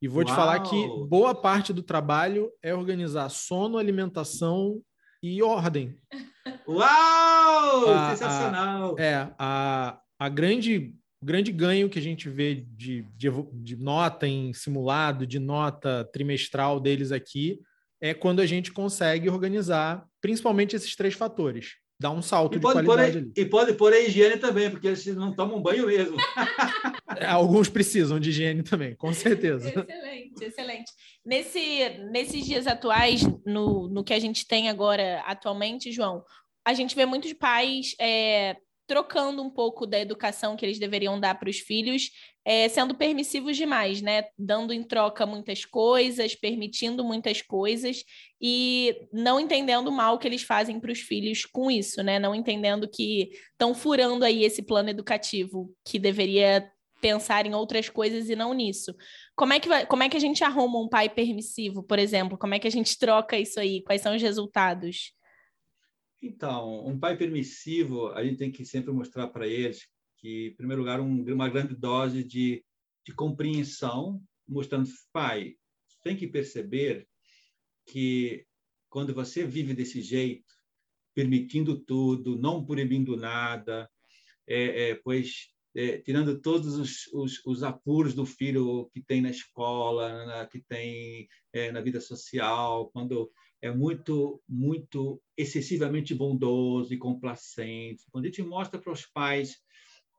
[0.01, 0.25] E vou Uau.
[0.25, 4.81] te falar que boa parte do trabalho é organizar sono, alimentação
[5.23, 5.97] e ordem.
[6.67, 7.89] Uau!
[7.89, 8.95] A, sensacional!
[8.97, 13.75] A, é, a, a grande, o grande ganho que a gente vê de, de, de
[13.75, 17.59] nota em simulado, de nota trimestral deles aqui,
[18.01, 21.75] é quando a gente consegue organizar principalmente esses três fatores.
[21.99, 23.31] Dá um salto e de qualidade ali.
[23.35, 26.17] E pode pôr a higiene também, porque eles não tomam banho mesmo.
[27.17, 29.69] É, alguns precisam de higiene também, com certeza.
[29.69, 30.91] Excelente, excelente.
[31.25, 36.25] Nesse, nesses dias atuais, no, no que a gente tem agora atualmente, João,
[36.65, 41.35] a gente vê muitos pais é, trocando um pouco da educação que eles deveriam dar
[41.35, 42.09] para os filhos,
[42.43, 44.25] é, sendo permissivos demais, né?
[44.37, 48.03] Dando em troca muitas coisas, permitindo muitas coisas
[48.39, 52.19] e não entendendo o mal que eles fazem para os filhos com isso, né?
[52.19, 56.69] Não entendendo que estão furando aí esse plano educativo que deveria
[57.01, 58.95] pensar em outras coisas e não nisso.
[59.35, 62.37] Como é que, vai, como é que a gente arruma um pai permissivo, por exemplo?
[62.37, 63.83] Como é que a gente troca isso aí?
[63.83, 65.11] Quais são os resultados?
[66.25, 70.81] Então, um pai permissivo, a gente tem que sempre mostrar para eles que, em primeiro
[70.81, 72.65] lugar, um, uma grande dose de,
[73.05, 75.53] de compreensão, mostrando, pai,
[76.01, 77.07] tem que perceber
[77.85, 78.43] que
[78.89, 80.51] quando você vive desse jeito,
[81.13, 83.87] permitindo tudo, não proibindo nada,
[84.47, 89.29] é, é, pois é, tirando todos os, os, os, apuros do filho que tem na
[89.29, 93.29] escola, na, que tem é, na vida social, quando
[93.61, 98.03] é muito, muito excessivamente bondoso e complacente.
[98.11, 99.57] Quando a gente mostra para os pais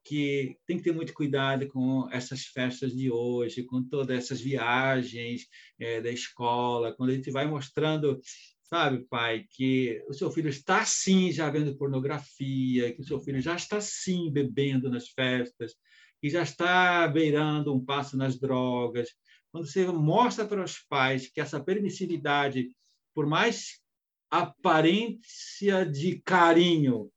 [0.07, 5.49] que tem que ter muito cuidado com essas festas de hoje, com todas essas viagens
[5.81, 8.21] é, da escola, quando a gente vai mostrando,
[8.63, 13.41] sabe, pai, que o seu filho está sim já vendo pornografia, que o seu filho
[13.41, 15.75] já está sim bebendo nas festas,
[16.21, 19.09] que já está beirando um passo nas drogas.
[19.51, 22.69] Quando você mostra para os pais que essa permissividade
[23.17, 23.81] por mais
[24.31, 27.11] aparência de carinho,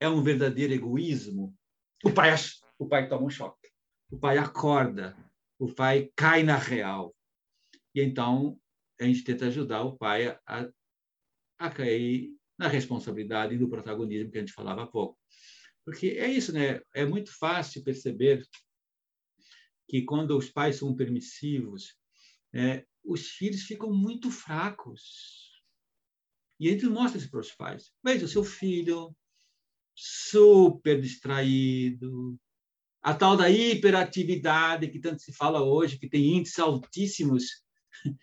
[0.00, 1.56] é um verdadeiro egoísmo,
[2.04, 2.34] o pai,
[2.76, 3.70] o pai toma um choque.
[4.10, 5.16] O pai acorda,
[5.60, 7.14] o pai cai na real.
[7.94, 8.60] E então
[9.00, 10.68] a gente tenta ajudar o pai a,
[11.56, 15.16] a cair na responsabilidade e no protagonismo que a gente falava há pouco.
[15.84, 16.80] Porque é isso, né?
[16.92, 18.44] É muito fácil perceber
[19.88, 21.96] que quando os pais são permissivos,
[22.52, 25.62] é, os filhos ficam muito fracos.
[26.58, 27.92] E a gente mostra isso para os pais.
[28.02, 29.14] Veja, o seu filho
[29.94, 32.38] super distraído,
[33.02, 37.44] a tal da hiperatividade que tanto se fala hoje, que tem índices altíssimos.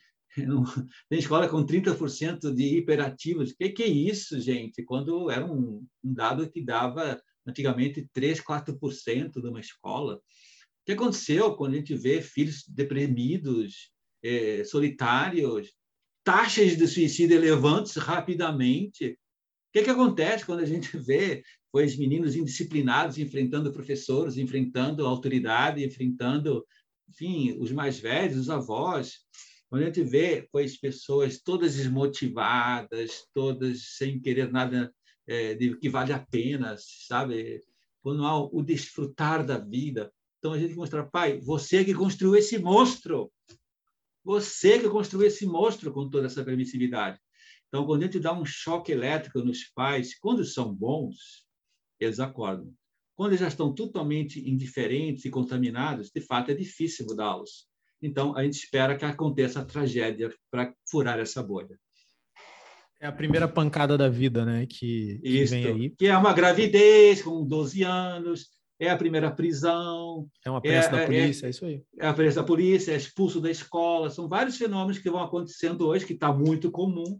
[1.09, 3.51] Tem escola com 30% de hiperativos.
[3.51, 4.81] O que, que é isso, gente?
[4.81, 10.15] Quando era um, um dado que dava antigamente 3, 4% de uma escola.
[10.15, 10.21] O
[10.85, 13.91] que aconteceu quando a gente vê filhos deprimidos,
[14.23, 15.71] é, solitários,
[16.23, 19.11] taxas de suicídio elevantes rapidamente.
[19.11, 19.17] O
[19.73, 26.65] que, que acontece quando a gente vê pois, meninos indisciplinados enfrentando professores, enfrentando autoridade, enfrentando,
[27.09, 29.19] enfim, os mais velhos, os avós?
[29.69, 34.93] Quando a gente vê, pois, pessoas todas desmotivadas, todas sem querer nada
[35.25, 36.75] é, de que vale a pena,
[37.07, 37.61] sabe?
[38.03, 40.11] Quando há o desfrutar da vida.
[40.39, 43.31] Então a gente mostra, pai, você que construiu esse monstro,
[44.23, 47.19] você que construiu esse monstro com toda essa permissividade.
[47.67, 51.45] Então, quando a gente dá um choque elétrico nos pais, quando são bons,
[51.99, 52.73] eles acordam.
[53.15, 57.67] Quando eles já estão totalmente indiferentes e contaminados, de fato é difícil mudá-los.
[58.01, 61.79] Então, a gente espera que aconteça a tragédia para furar essa bolha.
[62.99, 64.65] É a primeira pancada da vida, né?
[64.65, 65.89] Que, que Isso, vem aí.
[65.97, 68.47] Que é uma gravidez com 12 anos,
[68.81, 70.27] é a primeira prisão.
[70.43, 71.83] É uma peça é, da é, polícia, é, é, isso aí.
[71.99, 74.09] É a peça da polícia, é expulso da escola.
[74.09, 77.19] São vários fenômenos que vão acontecendo hoje, que está muito comum.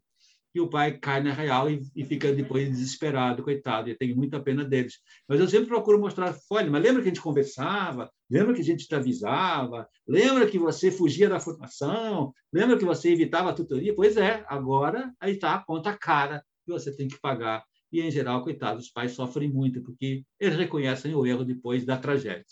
[0.53, 4.17] que o pai cai na real e, e, fica depois desesperado, coitado, e eu tenho
[4.17, 4.95] muita pena deles.
[5.25, 8.11] Mas eu sempre procuro mostrar, olha, mas lembra que a gente conversava?
[8.29, 9.87] Lembra que a gente te avisava?
[10.05, 12.33] Lembra que você fugia da formação?
[12.51, 13.95] Lembra que você evitava a tutoria?
[13.95, 17.63] Pois é, agora aí está a conta cara que você tem que pagar.
[17.91, 21.97] E, em geral, coitado, os pais sofrem muito, porque eles reconhecem o erro depois da
[21.97, 22.45] tragédia.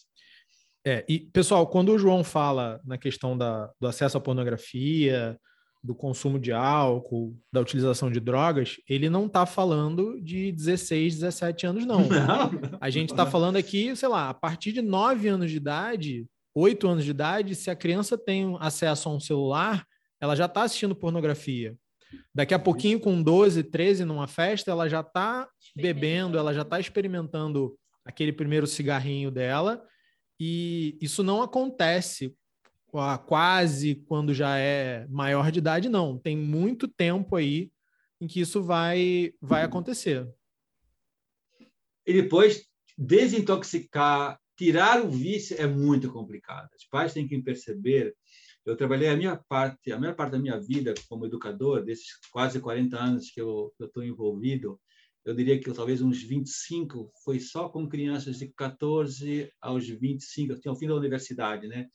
[0.85, 5.39] É, e, pessoal, quando o João fala na questão da, do acesso à pornografia,
[5.83, 11.67] do consumo de álcool, da utilização de drogas, ele não está falando de 16, 17
[11.67, 12.01] anos, não.
[12.01, 16.25] não a gente está falando aqui, sei lá, a partir de 9 anos de idade,
[16.53, 19.85] 8 anos de idade, se a criança tem acesso a um celular,
[20.19, 21.75] ela já está assistindo pornografia.
[22.33, 26.79] Daqui a pouquinho, com 12, 13, numa festa, ela já está bebendo, ela já está
[26.79, 29.83] experimentando aquele primeiro cigarrinho dela,
[30.39, 32.33] e isso não acontece
[33.25, 36.17] quase quando já é maior de idade, não.
[36.17, 37.71] Tem muito tempo aí
[38.19, 40.27] em que isso vai, vai acontecer.
[42.05, 42.65] E depois,
[42.97, 46.69] desintoxicar, tirar o vício é muito complicado.
[46.75, 48.15] Os pais têm que perceber.
[48.65, 52.59] Eu trabalhei a minha parte, a maior parte da minha vida como educador, desses quase
[52.59, 54.79] 40 anos que eu estou envolvido,
[55.25, 60.71] eu diria que talvez uns 25 foi só com crianças de 14 aos 25, até
[60.71, 61.87] o fim da universidade, né?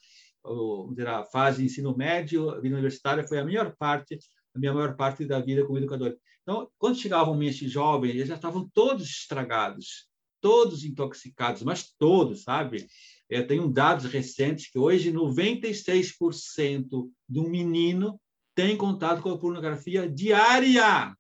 [1.07, 4.19] a fase de ensino médio, a vida universitária foi a melhor parte,
[4.55, 6.17] a minha maior parte da vida como educador.
[6.43, 10.07] Então, quando chegavam esses jovens, eles já estavam todos estragados,
[10.41, 12.87] todos intoxicados, mas todos, sabe?
[13.29, 18.21] Eu tenho dados recentes que hoje 96% do menino
[18.55, 21.17] tem contato com a pornografia diária.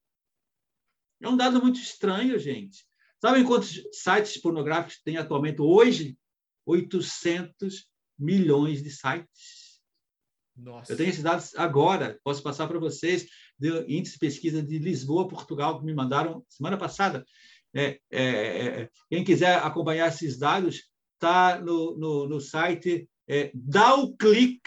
[1.20, 2.86] É um dado muito estranho, gente.
[3.20, 6.16] Sabem quantos sites pornográficos tem atualmente hoje?
[6.66, 7.88] 800
[8.18, 9.80] milhões de sites.
[10.56, 10.92] Nossa.
[10.92, 13.26] Eu tenho esses dados agora, posso passar para vocês,
[13.58, 17.24] do índice de pesquisa de Lisboa, Portugal, que me mandaram semana passada.
[17.74, 20.84] É, é, é, quem quiser acompanhar esses dados,
[21.24, 24.60] está no, no, no, site é, dauclick.pt.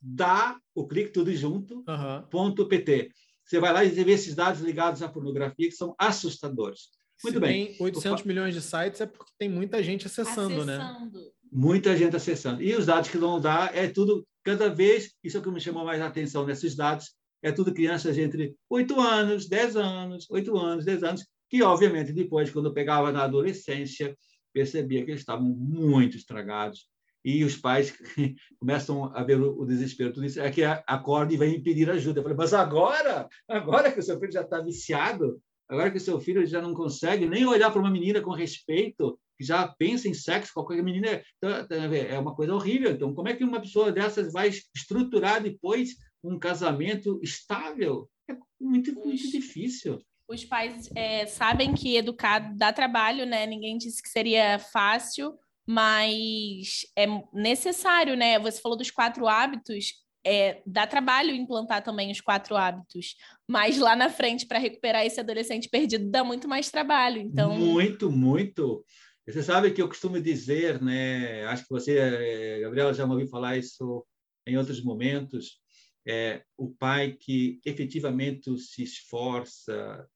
[0.00, 2.22] Dá o clique tudo junto, uhum.
[2.30, 3.10] ponto .pt.
[3.44, 6.88] Você vai lá e vê esses dados ligados à pornografia que são assustadores.
[7.22, 7.66] Muito Se bem.
[7.74, 10.76] Tem 800 milhões de sites é porque tem muita gente acessando, né?
[10.78, 11.20] acessando.
[11.20, 11.26] né?
[11.52, 12.62] muita gente acessando.
[12.62, 15.60] E os dados que vão dar é tudo, cada vez, isso é o que me
[15.60, 20.56] chamou mais a atenção nesses dados, é tudo crianças entre 8 anos, 10 anos, 8
[20.56, 24.16] anos, 10 anos, que, obviamente, depois, quando eu pegava na adolescência,
[24.52, 26.86] percebia que eles estavam muito estragados.
[27.24, 27.96] E os pais
[28.58, 30.12] começam a ver o desespero.
[30.12, 32.18] Tudo isso é que acorda e vem pedir ajuda.
[32.18, 33.28] Eu falei, mas agora?
[33.48, 35.40] Agora que o seu filho já está viciado?
[35.68, 39.18] Agora que o seu filho já não consegue nem olhar para uma menina com respeito,
[39.38, 42.90] que já pensa em sexo, qualquer menina é, tá, tá, é uma coisa horrível.
[42.90, 48.08] Então, como é que uma pessoa dessas vai estruturar depois um casamento estável?
[48.28, 49.98] É muito, muito difícil.
[50.28, 53.46] Os pais é, sabem que educar dá trabalho, né?
[53.46, 55.34] Ninguém disse que seria fácil,
[55.66, 58.38] mas é necessário, né?
[58.38, 59.92] Você falou dos quatro hábitos,
[60.24, 63.16] é, dá trabalho implantar também os quatro hábitos,
[63.48, 67.20] mas lá na frente, para recuperar esse adolescente perdido, dá muito mais trabalho.
[67.20, 67.56] Então...
[67.58, 68.84] Muito, muito.
[69.26, 71.44] Você sabe que eu costumo dizer, né?
[71.44, 74.04] Acho que você, eh, Gabriela, já me ouviu falar isso
[74.46, 75.61] em outros momentos.
[76.06, 80.08] É, o pai que efetivamente se esforça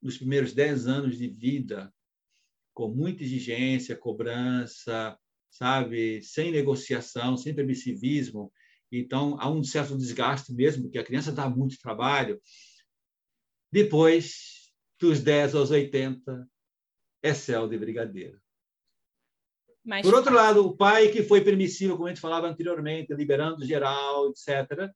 [0.00, 1.92] nos primeiros dez anos de vida,
[2.74, 5.16] com muita exigência, cobrança,
[5.50, 8.52] sabe, sem negociação, sem permissivismo.
[8.90, 12.40] Então, há um certo desgaste mesmo, porque a criança dá muito trabalho.
[13.70, 16.48] Depois, dos 10 aos 80,
[17.22, 18.40] é céu de brigadeiro.
[19.84, 23.64] Mas, Por outro lado, o pai que foi permissivo, como a gente falava anteriormente, liberando
[23.64, 24.92] geral, etc.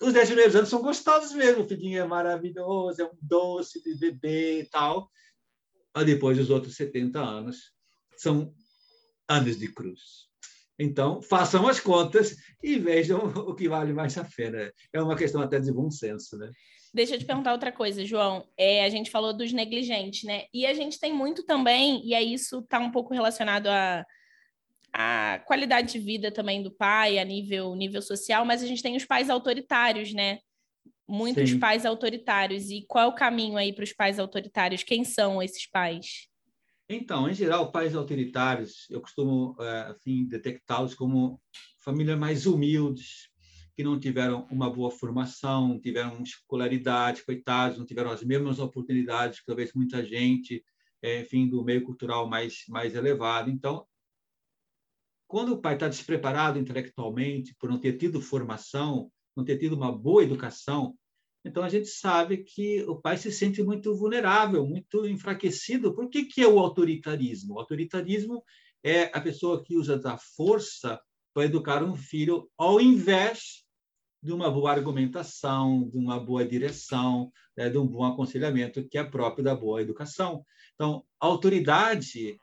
[0.00, 1.62] Os 10 primeiros anos são gostosos mesmo.
[1.62, 5.10] O filhinho é maravilhoso, é um doce de bebê e tal.
[5.94, 7.72] Mas depois, os outros 70 anos
[8.16, 8.54] são
[9.28, 10.28] anos de cruz.
[10.78, 14.72] Então, façam as contas e vejam o que vale mais a pena.
[14.92, 16.50] É uma questão até de bom senso, né?
[16.92, 18.48] Deixa eu te perguntar outra coisa, João.
[18.56, 20.44] É, a gente falou dos negligentes, né?
[20.52, 24.04] E a gente tem muito também, e é isso está um pouco relacionado a,
[24.92, 28.96] a qualidade de vida também do pai, a nível, nível social, mas a gente tem
[28.96, 30.38] os pais autoritários, né?
[31.08, 31.58] Muitos Sim.
[31.58, 32.70] pais autoritários.
[32.70, 34.82] E qual é o caminho aí para os pais autoritários?
[34.82, 36.28] Quem são esses pais?
[36.88, 41.40] Então, em geral, pais autoritários, eu costumo, é, assim, detectá-los como
[41.78, 43.28] famílias mais humildes,
[43.76, 49.40] que não tiveram uma boa formação, não tiveram escolaridade, coitados, não tiveram as mesmas oportunidades
[49.40, 50.64] que talvez muita gente,
[51.00, 53.50] é, enfim, do meio cultural mais, mais elevado.
[53.50, 53.86] Então,
[55.30, 59.96] quando o pai está despreparado intelectualmente, por não ter tido formação, não ter tido uma
[59.96, 60.96] boa educação,
[61.44, 65.94] Então, a gente sabe que o pai se sente muito vulnerável, muito enfraquecido.
[65.94, 67.54] Por que, que é o autoritarismo?
[67.54, 68.42] O autoritarismo
[68.84, 71.00] é a pessoa que usa da força
[71.32, 73.64] para educar um filho, ao invés
[74.22, 79.04] de uma boa argumentação, de uma boa direção, né, de um bom aconselhamento, que é
[79.04, 80.44] próprio da boa educação.
[80.74, 82.38] Então, autoridade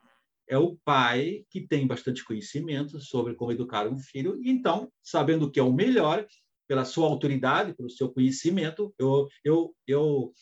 [0.48, 5.46] é o pai que tem bastante conhecimento sobre como educar um filho, e então, sabendo
[5.46, 6.26] o que é o melhor,
[6.68, 10.34] pela sua autoridade, pelo seu conhecimento, eu, eu, eu,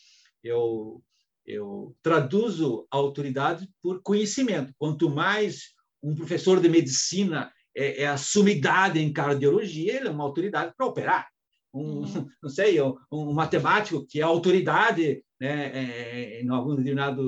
[0.42, 1.02] eu,
[1.46, 4.74] eu traduzo a autoridade por conhecimento.
[4.76, 10.24] Quanto mais um professor de medicina é, é a sumidade em cardiologia, ele é uma
[10.24, 11.28] autoridade para operar.
[11.72, 12.28] Um, uhum.
[12.42, 17.22] não sei, um, um, matemático que é autoridade né, é, em algum determinado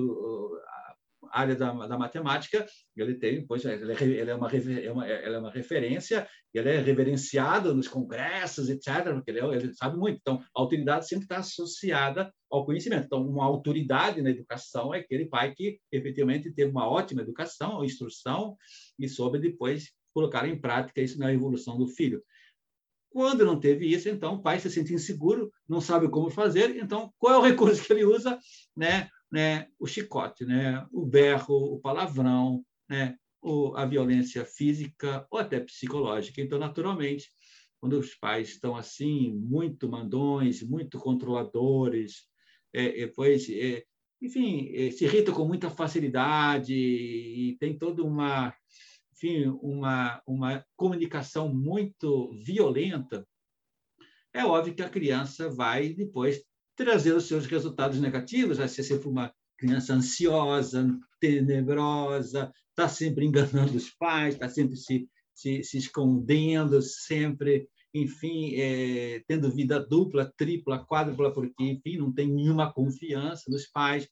[1.33, 5.39] área da, da matemática, ele tem, pois, ele é, ele é, uma, é ele é
[5.39, 10.19] uma referência, ele é reverenciado nos congressos, etc., porque ele, é, ele sabe muito.
[10.21, 13.07] Então, a autoridade sempre está associada ao conhecimento.
[13.07, 18.57] Então, uma autoridade na educação é aquele pai que efetivamente teve uma ótima educação, instrução,
[18.99, 22.23] e soube depois colocar em prática isso na evolução do filho.
[23.11, 27.13] Quando não teve isso, então o pai se sente inseguro, não sabe como fazer, então
[27.19, 28.39] qual é o recurso que ele usa?
[28.77, 29.09] Né?
[29.31, 33.17] Né, o chicote, né, o berro, o palavrão, né,
[33.77, 36.41] a violência física ou até psicológica.
[36.41, 37.31] Então, naturalmente,
[37.81, 42.27] quando os pais estão assim, muito mandões, muito controladores,
[42.73, 43.85] é, é, pois, é,
[44.21, 48.53] enfim, é, se irritam com muita facilidade e tem toda uma,
[49.13, 53.27] enfim, uma, uma comunicação muito violenta,
[54.33, 56.43] é óbvio que a criança vai depois
[56.85, 60.89] trazer os seus resultados negativos, vai ser sempre uma criança ansiosa,
[61.21, 69.21] tenebrosa, está sempre enganando os pais, está sempre se, se, se, escondendo, sempre, enfim, é,
[69.27, 74.09] tendo vida dupla, tripla, quádrupla, porque, enfim, não tem nenhuma confiança nos pais,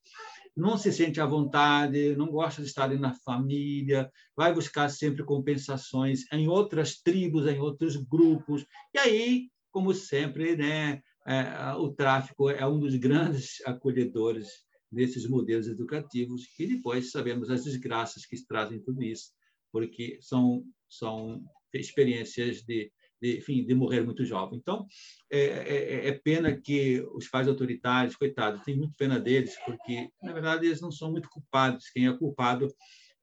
[0.56, 6.24] não se sente à vontade, não gosta de estar na família, vai buscar sempre compensações
[6.32, 12.66] em outras tribos, em outros grupos, e aí, como sempre, né, é, o tráfico é
[12.66, 14.48] um dos grandes acolhedores
[14.90, 19.32] desses modelos educativos e depois sabemos as desgraças que trazem tudo isso,
[19.72, 21.42] porque são são
[21.74, 24.58] experiências de, de enfim de morrer muito jovem.
[24.58, 24.86] Então
[25.30, 30.32] é, é, é, pena que os pais autoritários, coitados, tem muito pena deles, porque na
[30.32, 31.90] verdade eles não são muito culpados.
[31.90, 32.68] Quem é culpado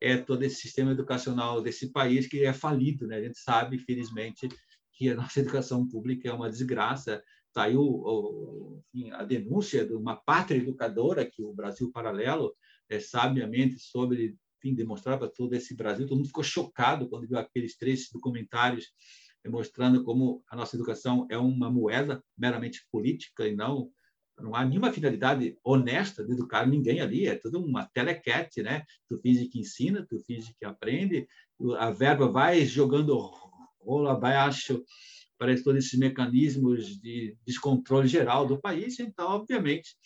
[0.02, 3.16] é todo esse sistema educacional desse país que é falido, né?
[3.16, 4.50] A gente sabe, felizmente,
[4.92, 11.26] que a nossa educação pública é uma desgraça saiu a denúncia de uma pátria educadora
[11.26, 12.54] que o Brasil Paralelo
[12.90, 16.08] é, sabiamente sobre enfim, demonstrar para todo esse Brasil.
[16.08, 18.88] Todo mundo ficou chocado quando viu aqueles três documentários
[19.46, 23.92] mostrando como a nossa educação é uma moeda meramente política e não
[24.42, 28.84] não há nenhuma finalidade honesta de educar ninguém ali, é tudo uma telequete, né?
[29.08, 31.28] Tu finge que ensina, tu finge que aprende,
[31.78, 33.16] a verba vai jogando
[33.80, 34.84] rolo abaixo
[35.44, 38.98] para todos esses mecanismos de descontrole geral do país.
[38.98, 39.98] Então, obviamente,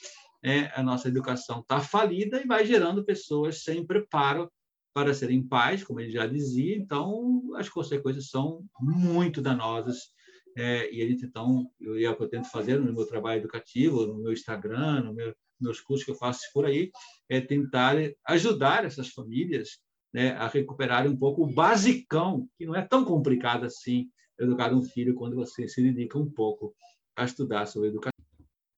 [0.43, 4.51] é, a nossa educação está falida e vai gerando pessoas sem preparo
[4.95, 6.75] para serem pais, como ele já dizia.
[6.75, 10.11] Então, as consequências são muito danosas.
[10.57, 13.39] É, e a gente, então, eu, é o que eu tento fazer no meu trabalho
[13.39, 16.89] educativo, no meu Instagram, no meu, nos cursos que eu faço por aí,
[17.29, 17.95] é tentar
[18.25, 19.77] ajudar essas famílias
[20.11, 24.81] né, a recuperarem um pouco o basicão, que não é tão complicado assim, educar um
[24.81, 26.73] filho quando você se dedica um pouco
[27.15, 28.11] a estudar sobre educação.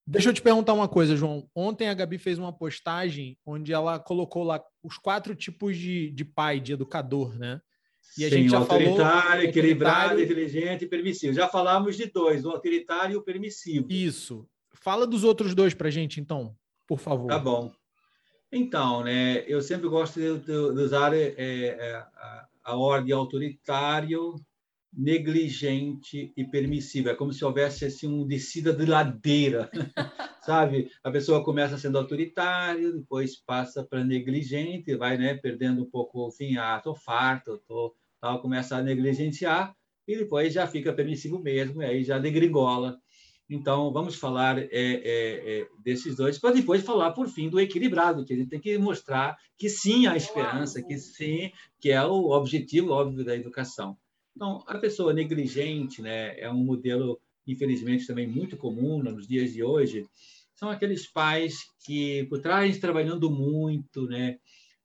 [0.06, 1.48] Deixa eu te perguntar uma coisa, João.
[1.54, 6.26] Ontem a Gabi fez uma postagem onde ela colocou lá os quatro tipos de, de
[6.26, 7.62] pai, de educador, né?
[8.17, 11.34] E a Sim, gente já autoritário, falou, equilibrado, inteligente e permissivo.
[11.34, 13.86] Já falamos de dois, o autoritário e o permissivo.
[13.88, 14.48] Isso.
[14.74, 16.56] Fala dos outros dois para gente, então,
[16.88, 17.28] por favor.
[17.28, 17.72] Tá bom.
[18.52, 24.36] Então, né, eu sempre gosto de, de usar é, é, a, a ordem autoritário,
[24.91, 27.12] negligente e permissiva.
[27.12, 29.69] É como se houvesse assim, um descida de ladeira,
[30.43, 30.89] sabe?
[31.04, 36.58] A pessoa começa sendo autoritária, depois passa para negligente, vai né, perdendo um pouco, enfim,
[36.58, 39.75] ah, tô farto, tô, tal, começa a negligenciar,
[40.08, 43.00] e depois já fica permissivo mesmo, e aí já degringola.
[43.50, 48.23] Então, vamos falar é, é, é, desses dois, para depois falar, por fim, do equilibrado,
[48.23, 52.29] que a gente tem que mostrar que sim há esperança, que sim, que é o
[52.29, 53.98] objetivo óbvio da educação.
[54.40, 59.62] Então, a pessoa negligente né, é um modelo, infelizmente, também muito comum nos dias de
[59.62, 60.06] hoje.
[60.56, 64.37] São aqueles pais que, por trás, trabalhando muito, né,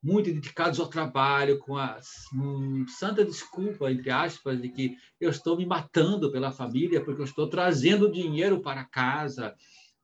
[0.02, 2.00] muito dedicados ao trabalho, com a
[2.34, 7.24] um, santa desculpa, entre aspas, de que eu estou me matando pela família porque eu
[7.24, 9.54] estou trazendo dinheiro para casa,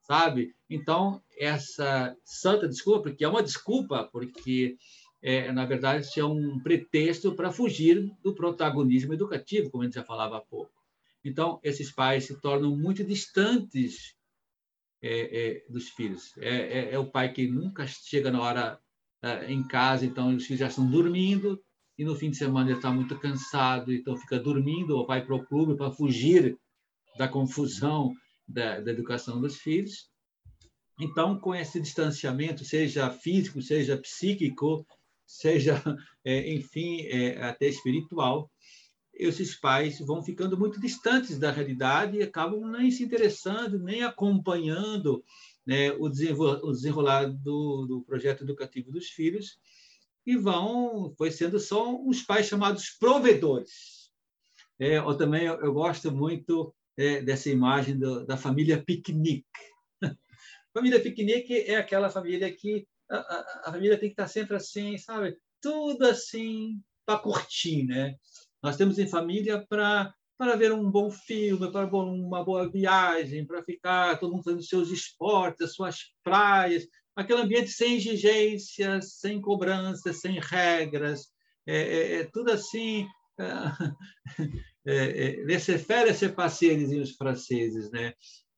[0.03, 0.55] sabe?
[0.71, 4.77] Então, essa santa desculpa, porque é uma desculpa, porque,
[5.23, 10.05] é, na verdade, é um pretexto para fugir do protagonismo educativo, como a gente já
[10.05, 10.73] falava há pouco.
[11.25, 14.15] Então, esses pais se tornam muito distantes
[15.03, 16.33] é, é, dos filhos.
[16.39, 18.81] É, é, é, o pai que nunca chega na hora
[19.23, 21.63] é, em casa, então os filhos já estão dormindo,
[21.99, 25.35] e no fim de semana ele está muito cansado, então fica dormindo ou vai para
[25.35, 26.59] o clube para fugir
[27.19, 28.15] da confusão
[28.49, 30.09] da, da educação dos filhos.
[30.99, 34.87] Então, com esse distanciamento, seja físico, seja psíquico,
[35.31, 35.75] seja,
[36.25, 38.51] é, enfim, é, até espiritual,
[39.15, 45.23] esses pais vão ficando muito distantes da realidade e acabam nem se interessando, nem acompanhando
[45.67, 49.59] né, o, desenrolar do, do, projeto educativo dos filhos
[50.27, 54.11] e vão, foi sendo só uns pais chamados provedores.
[54.79, 59.45] É, ou também eu, eu gosto muito é, dessa imagem do, da família piquenique.
[60.73, 65.37] família piquenique é aquela família que a, a, família tem que estar sempre assim, sabe?
[65.61, 68.15] Tudo assim para curtir, né?
[68.63, 73.63] Nós temos em família para para ver um bom filme, para uma boa viagem, para
[73.63, 80.41] ficar todo mundo fazendo seus esportes, suas praias, aquele ambiente sem exigências, sem cobranças, sem
[80.41, 81.27] regras,
[81.67, 83.07] é, é, é tudo assim
[83.39, 83.45] é,
[84.87, 88.15] é, laissez-faire, laissez-passer, os franceses, né?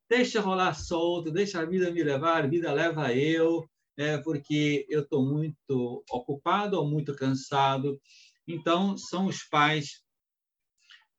[0.08, 5.02] Deixa rolar solto, deixa a vida me levar, a vida leva eu, é, porque eu
[5.02, 8.00] estou muito ocupado ou muito cansado.
[8.46, 10.02] Então, são os pais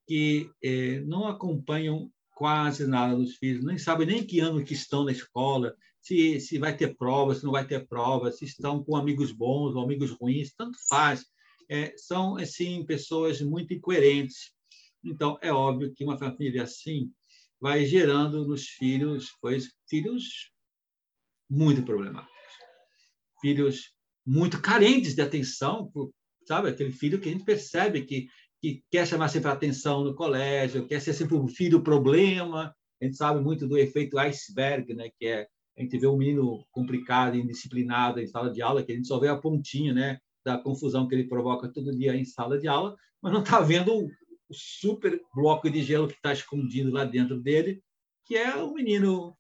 [0.08, 5.06] que é, não acompanham quase nada dos filhos, nem sabem nem que ano que estão
[5.06, 8.96] na escola, se, se vai ter prova, se não vai ter prova, se estão com
[8.96, 11.26] amigos bons ou amigos ruins, tanto faz.
[11.70, 14.52] É, são, assim, pessoas muito incoerentes.
[15.04, 17.10] Então, é óbvio que uma família assim
[17.60, 20.52] vai gerando nos filhos, pois filhos
[21.50, 22.33] muito problemáticos,
[23.44, 23.92] filhos
[24.26, 25.92] muito carentes de atenção,
[26.48, 26.70] sabe?
[26.70, 28.28] Aquele filho que a gente percebe que,
[28.62, 32.74] que quer chamar sempre a atenção no colégio, quer ser sempre um filho problema.
[33.02, 35.10] A gente sabe muito do efeito iceberg, né?
[35.20, 38.96] Que é a gente vê um menino complicado, indisciplinado em sala de aula, que a
[38.96, 40.20] gente só vê a pontinha, né?
[40.46, 43.92] Da confusão que ele provoca todo dia em sala de aula, mas não está vendo
[43.94, 44.10] o
[44.54, 47.82] super bloco de gelo que está escondido lá dentro dele,
[48.24, 49.36] que é um menino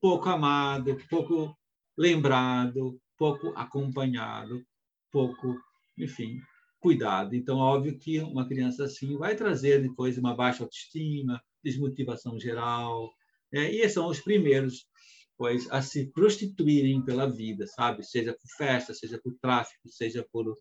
[0.00, 1.54] pouco amado, pouco
[1.96, 4.64] lembrado, pouco acompanhado,
[5.10, 5.54] pouco,
[5.98, 6.40] enfim,
[6.80, 7.34] cuidado.
[7.34, 13.12] Então, óbvio que uma criança assim vai trazer depois uma baixa autoestima, desmotivação geral,
[13.52, 13.70] né?
[13.70, 14.86] e são os primeiros
[15.38, 18.02] pois a se prostituírem pela vida, sabe?
[18.04, 20.58] Seja por festa, seja por tráfico, seja por,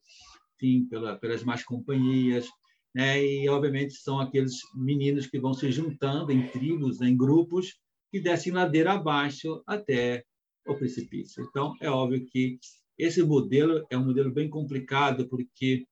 [0.56, 2.48] enfim, pela, pelas más companhias,
[2.94, 3.20] né?
[3.22, 7.76] E obviamente são aqueles meninos que vão se juntando em tribos, em grupos,
[8.12, 10.24] que descem ladeira abaixo até
[10.68, 11.44] o precipício.
[11.50, 12.60] Então é óbvio que
[12.98, 15.86] esse modelo é um modelo bem complicado porque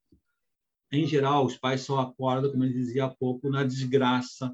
[0.91, 4.53] em geral os pais só acordam, como eu dizia há pouco, na desgraça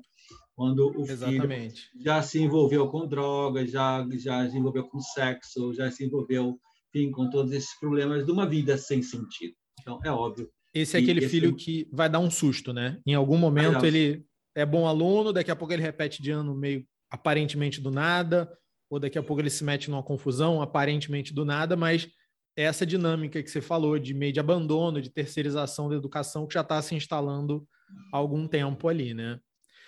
[0.56, 1.90] quando o Exatamente.
[1.90, 6.60] filho já se envolveu com drogas, já já se envolveu com sexo, já se envolveu,
[6.94, 9.56] enfim, com todos esses problemas de uma vida sem sentido.
[9.80, 11.30] Então é óbvio esse é aquele esse...
[11.30, 13.00] filho que vai dar um susto, né?
[13.06, 16.86] Em algum momento ele é bom aluno, daqui a pouco ele repete de ano meio
[17.10, 18.50] aparentemente do nada,
[18.92, 22.10] ou daqui a pouco ele se mete numa confusão aparentemente do nada, mas
[22.58, 26.54] é essa dinâmica que você falou de meio de abandono, de terceirização da educação que
[26.54, 27.66] já está se instalando
[28.14, 29.40] há algum tempo ali, né?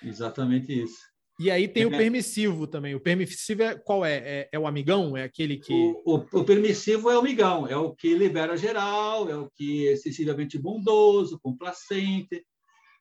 [0.02, 0.96] Exatamente isso.
[1.38, 2.96] E aí tem é, o permissivo também.
[2.96, 4.16] O permissivo é qual é?
[4.16, 5.18] É, é o amigão?
[5.18, 5.74] É aquele que.
[5.74, 9.88] O, o, o, permissivo é o amigão, é o que libera geral, é o que
[9.88, 12.46] é excessivamente bondoso, complacente.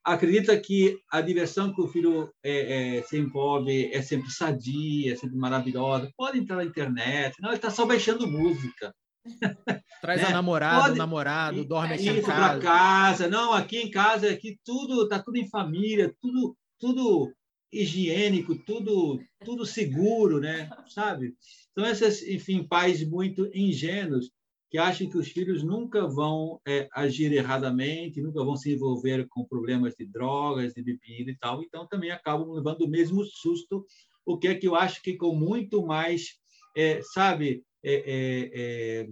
[0.05, 5.17] Acredita que a diversão que o filho é, é, se envolve é sempre sadia, é
[5.17, 6.11] sempre maravilhosa.
[6.17, 8.93] Pode entrar na internet, não, ele está só baixando música.
[10.03, 10.29] Traz né?
[10.29, 10.95] a namorada, Pode...
[10.95, 12.61] o namorado, dorme aqui em casa.
[12.61, 13.29] casa.
[13.29, 17.33] Não, aqui em casa, aqui tudo, tá tudo em família, tudo, tudo
[17.73, 20.69] higiênico, tudo, tudo seguro, né?
[20.89, 21.35] Sabe?
[21.71, 24.31] Então, esses, enfim, pais muito ingênuos
[24.73, 29.45] que acham que os filhos nunca vão é, agir erradamente, nunca vão se envolver com
[29.45, 33.85] problemas de drogas, de bebida e tal, então também acabam levando o mesmo susto,
[34.25, 36.39] o que é que eu acho que com muito mais,
[36.75, 39.09] é, sabe, é, é,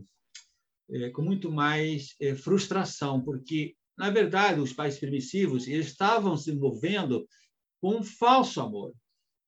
[0.97, 6.51] é, é com muito mais frustração, porque, na verdade, os pais permissivos eles estavam se
[6.51, 7.29] envolvendo
[7.83, 8.95] com um falso amor.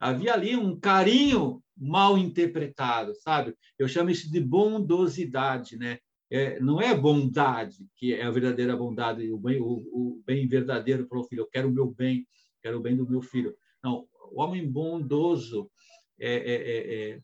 [0.02, 3.54] Havia ali um carinho mal interpretado, sabe?
[3.78, 5.98] Eu chamo isso de bondosidade, né?
[6.28, 11.06] É, não é bondade, que é a verdadeira bondade, o bem, o, o bem verdadeiro
[11.06, 11.42] para o filho.
[11.42, 12.26] Eu quero o meu bem,
[12.62, 13.54] quero o bem do meu filho.
[13.84, 15.70] Não, o homem bondoso
[16.18, 17.20] é, é, é, é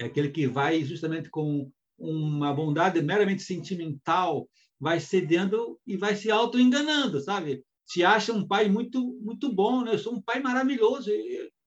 [0.00, 4.48] é aquele que vai justamente com uma bondade meramente sentimental,
[4.80, 7.64] vai cedendo e vai se auto-enganando, sabe?
[7.86, 9.94] Se acha um pai muito muito bom, né?
[9.94, 11.10] Eu sou um pai maravilhoso,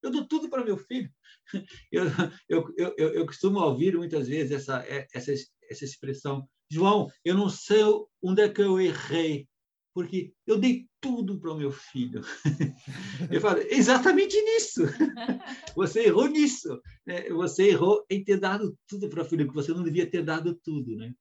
[0.03, 1.09] eu dou tudo para meu filho.
[1.91, 2.03] Eu,
[2.49, 4.83] eu, eu, eu, costumo ouvir muitas vezes essa,
[5.13, 5.31] essa,
[5.69, 7.81] essa expressão, João, eu não sei
[8.21, 9.47] onde é que eu errei,
[9.93, 12.21] porque eu dei tudo para o meu filho.
[13.31, 14.83] Eu falo, exatamente nisso.
[15.75, 16.79] Você errou nisso.
[17.05, 17.29] Né?
[17.29, 20.53] Você errou em ter dado tudo para o filho, que você não devia ter dado
[20.63, 20.95] tudo.
[20.95, 21.13] Né?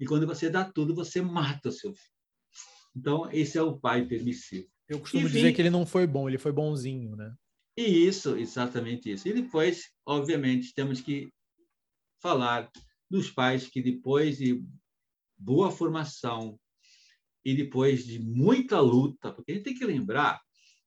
[0.00, 2.14] E quando você dá tudo, você mata o seu filho.
[2.96, 4.66] Então, esse é o pai permissivo.
[4.88, 7.32] Eu costumo Enfim, dizer que ele não foi bom, ele foi bonzinho, né?
[7.76, 9.28] E isso, exatamente isso.
[9.28, 11.32] E depois, obviamente, temos que
[12.20, 12.70] falar
[13.10, 14.64] dos pais que depois de
[15.36, 16.58] boa formação,
[17.44, 20.40] e depois de muita luta, porque a gente tem que lembrar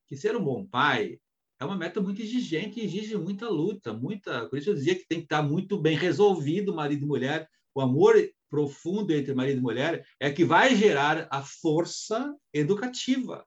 [0.08, 1.20] que ser um bom pai
[1.60, 4.48] é uma meta muito exigente exige muita luta, muita.
[4.48, 7.50] Por isso eu dizia que tem que estar muito bem resolvido marido e mulher.
[7.74, 8.16] O amor
[8.50, 13.46] profundo entre marido e mulher é que vai gerar a força educativa,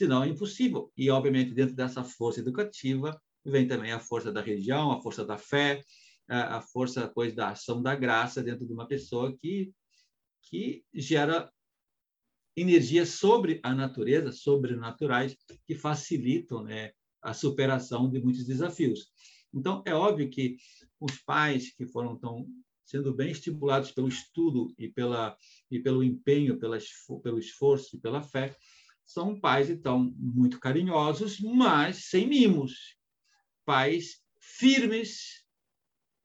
[0.00, 0.90] senão é impossível.
[0.96, 5.36] E obviamente dentro dessa força educativa vem também a força da religião, a força da
[5.36, 5.82] fé,
[6.26, 9.72] a força pois da ação da graça dentro de uma pessoa que
[10.42, 11.52] que gera
[12.56, 15.36] energias sobre a natureza, sobrenaturais,
[15.66, 16.92] que facilitam né,
[17.22, 19.12] a superação de muitos desafios.
[19.52, 20.56] Então, é óbvio que
[20.98, 22.48] os pais que foram tão
[22.84, 25.36] sendo bem estimulados pelo estudo e pela
[25.70, 26.76] e pelo empenho, pela,
[27.22, 28.56] pelo esforço e pela fé,
[29.12, 32.96] são pais então muito carinhosos, mas sem mimos,
[33.64, 35.44] pais firmes,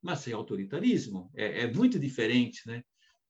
[0.01, 1.31] mas sem autoritarismo.
[1.35, 2.83] É, é muito diferente, né?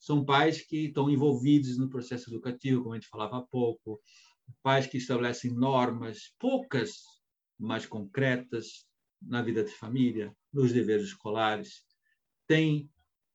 [0.06, 4.00] são pais que estão envolvidos no processo educativo, como a gente falava há pouco,
[4.62, 7.02] pais que estabelecem normas, poucas,
[7.58, 8.86] mas concretas,
[9.20, 11.84] na vida de família, nos deveres escolares,
[12.46, 12.88] têm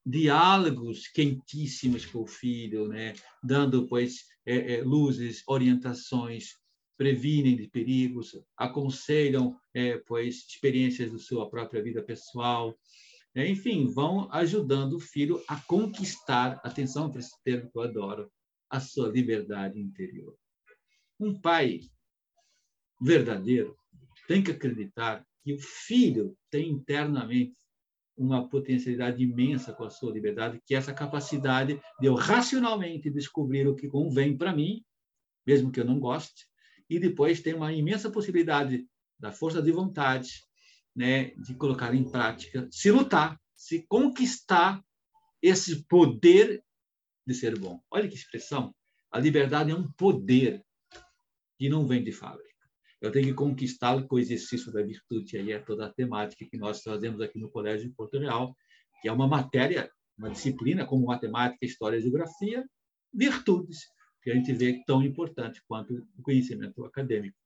[0.04, 3.14] diálogos quentíssimos com o filho, né?
[3.42, 6.54] dando pois é, é, luzes, orientações,
[6.96, 12.76] previnem de perigos, aconselham é, pois experiências da sua própria vida pessoal,
[13.34, 18.30] é, enfim, vão ajudando o filho a conquistar, atenção para esse termo que eu adoro,
[18.68, 20.36] a sua liberdade interior.
[21.18, 21.80] Um pai
[23.00, 23.76] verdadeiro
[24.26, 27.56] tem que acreditar que o filho tem internamente
[28.20, 33.66] uma potencialidade imensa com a sua liberdade, que é essa capacidade de eu racionalmente descobrir
[33.66, 34.84] o que convém para mim,
[35.46, 36.46] mesmo que eu não goste,
[36.88, 38.86] e depois tem uma imensa possibilidade
[39.18, 40.44] da força de vontade,
[40.94, 44.84] né, de colocar em prática, se lutar, se conquistar
[45.40, 46.62] esse poder
[47.26, 47.80] de ser bom.
[47.90, 48.74] Olha que expressão!
[49.10, 50.62] A liberdade é um poder
[51.58, 52.49] que não vem de fábrica.
[53.00, 55.38] Eu tenho que conquistá-lo com o exercício da virtude.
[55.38, 58.54] Aí é toda a temática que nós fazemos aqui no Colégio de Porto Real,
[59.00, 62.64] que é uma matéria, uma disciplina como matemática, história e geografia,
[63.12, 63.86] virtudes,
[64.22, 67.36] que a gente vê tão importante quanto o conhecimento acadêmico.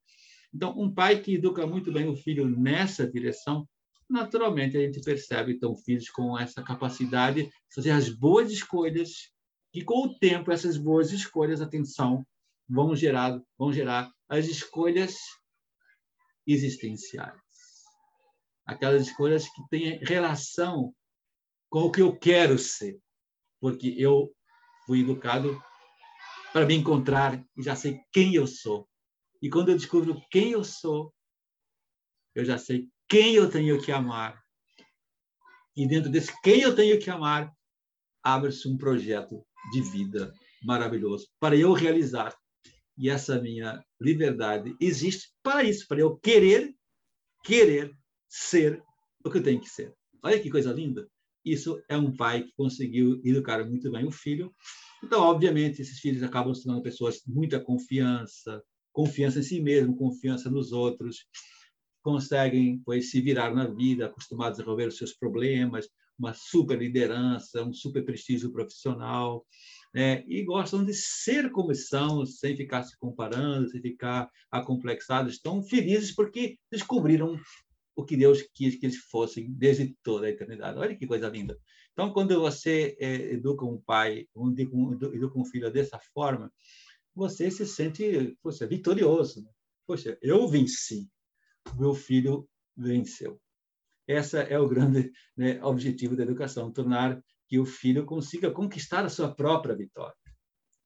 [0.53, 3.67] Então, um pai que educa muito bem o filho nessa direção,
[4.09, 9.31] naturalmente a gente percebe então filhos com essa capacidade de fazer as boas escolhas
[9.73, 12.25] e com o tempo essas boas escolhas, atenção,
[12.69, 15.15] vão gerar vão gerar as escolhas
[16.45, 17.39] existenciais.
[18.65, 20.93] Aquelas escolhas que têm relação
[21.69, 22.99] com o que eu quero ser,
[23.59, 24.33] porque eu
[24.85, 25.61] fui educado
[26.53, 28.87] para me encontrar e já sei quem eu sou.
[29.41, 31.13] E quando eu descubro quem eu sou,
[32.33, 34.41] eu já sei quem eu tenho que amar.
[35.75, 37.51] E dentro desse quem eu tenho que amar,
[38.23, 40.33] abre-se um projeto de vida
[40.63, 42.35] maravilhoso para eu realizar.
[42.97, 46.73] E essa minha liberdade existe para isso, para eu querer,
[47.43, 47.91] querer
[48.27, 48.81] ser
[49.23, 49.93] o que eu tenho que ser.
[50.23, 51.07] Olha que coisa linda.
[51.43, 54.53] Isso é um pai que conseguiu educar muito bem o filho.
[55.03, 59.95] Então, obviamente, esses filhos acabam se tornando pessoas de muita confiança, confiança em si mesmo,
[59.95, 61.27] confiança nos outros,
[62.01, 65.87] conseguem pois se virar na vida, acostumados a resolver os seus problemas,
[66.17, 69.45] uma super liderança, um super prestígio profissional,
[69.95, 70.25] né?
[70.27, 76.13] e gostam de ser como são, sem ficar se comparando, sem ficar acomplexados, estão felizes
[76.13, 77.39] porque descobriram
[77.95, 80.77] o que Deus quis que eles fossem desde toda a eternidade.
[80.77, 81.57] Olha que coisa linda.
[81.93, 84.27] Então, quando você é, educa um pai,
[85.13, 86.51] educa um filho dessa forma,
[87.15, 89.41] você se sente poxa, vitorioso.
[89.41, 89.49] Né?
[89.87, 91.09] Poxa, eu venci,
[91.79, 93.39] meu filho venceu.
[94.05, 97.17] Essa é o grande né, objetivo da educação, tornar
[97.47, 100.15] que o filho consiga conquistar a sua própria vitória.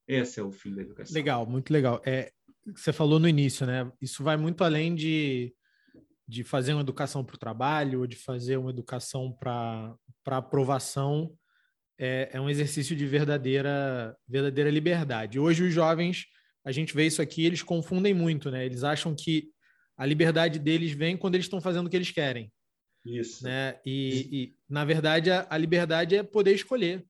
[0.06, 1.14] Esse é o fim da educação.
[1.14, 2.00] Legal, muito legal.
[2.04, 2.32] É,
[2.74, 3.90] você falou no início, né?
[4.00, 5.54] Isso vai muito além de,
[6.26, 9.96] de fazer uma educação para o trabalho, ou de fazer uma educação para
[10.26, 11.32] aprovação,
[11.98, 15.38] é, é um exercício de verdadeira, verdadeira liberdade.
[15.38, 16.26] Hoje, os jovens,
[16.64, 18.64] a gente vê isso aqui, eles confundem muito, né?
[18.64, 19.50] Eles acham que
[19.98, 22.50] a liberdade deles vem quando eles estão fazendo o que eles querem.
[23.04, 23.44] Isso.
[23.44, 23.78] Né?
[23.84, 27.04] E, e na verdade, a, a, liberdade é poder escolher.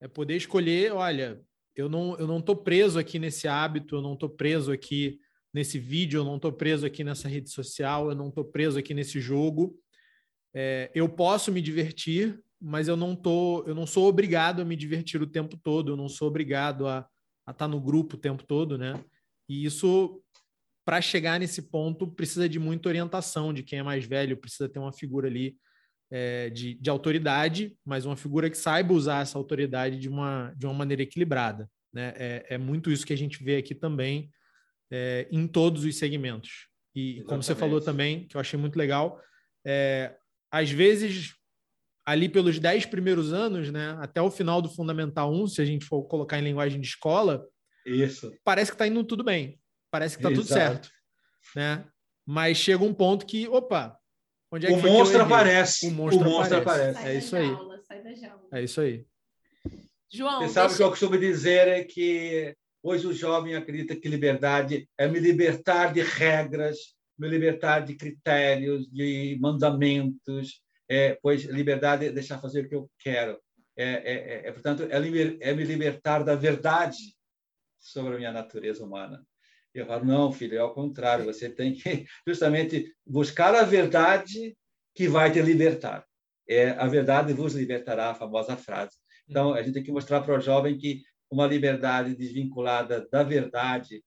[0.00, 1.40] É poder escolher, olha,
[1.74, 5.18] eu não eu não estou preso aqui nesse hábito, eu não estou preso aqui
[5.52, 8.92] nesse vídeo, eu não estou preso aqui nessa rede social, eu não estou preso aqui
[8.92, 9.78] nesse jogo.
[10.52, 14.76] É, eu posso me divertir, mas eu não tô, eu não sou obrigado a me
[14.76, 16.98] divertir o tempo todo, eu não sou obrigado a,
[17.46, 19.02] a estar tá no grupo o tempo todo, né?
[19.48, 20.20] E isso,
[20.84, 24.78] para chegar nesse ponto, precisa de muita orientação de quem é mais velho, precisa ter
[24.78, 25.56] uma figura ali
[26.10, 30.66] é, de, de autoridade, mas uma figura que saiba usar essa autoridade de uma, de
[30.66, 31.68] uma maneira equilibrada.
[31.92, 32.12] Né?
[32.16, 34.30] É, é muito isso que a gente vê aqui também
[34.92, 36.68] é, em todos os segmentos.
[36.94, 37.26] E Exatamente.
[37.26, 39.20] como você falou também, que eu achei muito legal,
[39.66, 40.14] é,
[40.50, 41.34] às vezes,
[42.06, 45.84] ali pelos dez primeiros anos, né, até o final do Fundamental 1, se a gente
[45.84, 47.44] for colocar em linguagem de escola,
[47.86, 48.32] Isso.
[48.44, 49.58] parece que está indo tudo bem,
[49.94, 50.90] parece que está tudo certo.
[51.54, 51.84] Né?
[52.26, 53.96] Mas chega um ponto que, opa,
[54.50, 55.86] onde é que o monstro aparece.
[55.86, 56.98] O monstro, o monstro aparece.
[56.98, 57.08] aparece.
[57.08, 57.56] É isso aí.
[58.52, 59.06] é isso aí.
[60.10, 64.08] João, Você sabe o que eu costumo dizer é que hoje o jovem acredita que
[64.08, 66.76] liberdade é me libertar de regras,
[67.16, 72.90] me libertar de critérios, de mandamentos, é, pois liberdade é deixar fazer o que eu
[72.98, 73.38] quero.
[73.76, 76.96] É, é, é, é portanto, é, liber, é me libertar da verdade
[77.78, 79.24] sobre a minha natureza humana.
[79.74, 84.56] Eu falo, não, filho, é ao contrário, você tem que justamente buscar a verdade
[84.94, 86.06] que vai te libertar.
[86.48, 88.96] É, a verdade vos libertará, a famosa frase.
[89.28, 94.04] Então, a gente tem que mostrar para o jovem que uma liberdade desvinculada da verdade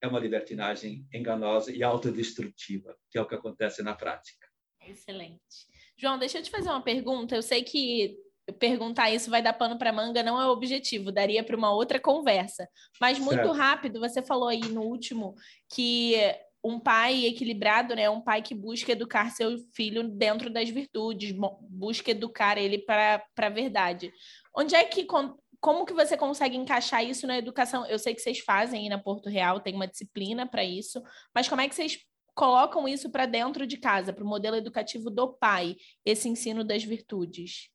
[0.00, 4.46] é uma libertinagem enganosa e autodestrutiva, que é o que acontece na prática.
[4.86, 5.66] Excelente.
[5.96, 7.34] João, deixa eu te fazer uma pergunta.
[7.34, 8.16] Eu sei que
[8.52, 11.98] perguntar isso vai dar pano para manga, não é o objetivo, daria para uma outra
[11.98, 12.68] conversa.
[13.00, 13.52] Mas muito certo.
[13.52, 15.34] rápido, você falou aí no último
[15.72, 16.14] que
[16.62, 21.34] um pai equilibrado, né, um pai que busca educar seu filho dentro das virtudes,
[21.68, 24.10] busca educar ele para a verdade.
[24.56, 27.84] Onde é que como que você consegue encaixar isso na educação?
[27.86, 31.02] Eu sei que vocês fazem aí na Porto Real, tem uma disciplina para isso,
[31.34, 31.98] mas como é que vocês
[32.34, 36.82] colocam isso para dentro de casa, para o modelo educativo do pai, esse ensino das
[36.82, 37.73] virtudes?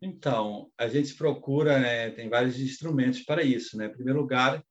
[0.00, 3.76] Então, a gente procura, né, tem vários instrumentos para isso.
[3.76, 3.86] Né?
[3.86, 4.62] Em primeiro lugar,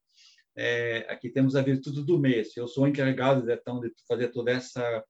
[0.56, 2.56] é, aqui temos a virtude do mês.
[2.56, 5.04] Eu sou encarregado então, de fazer toda essa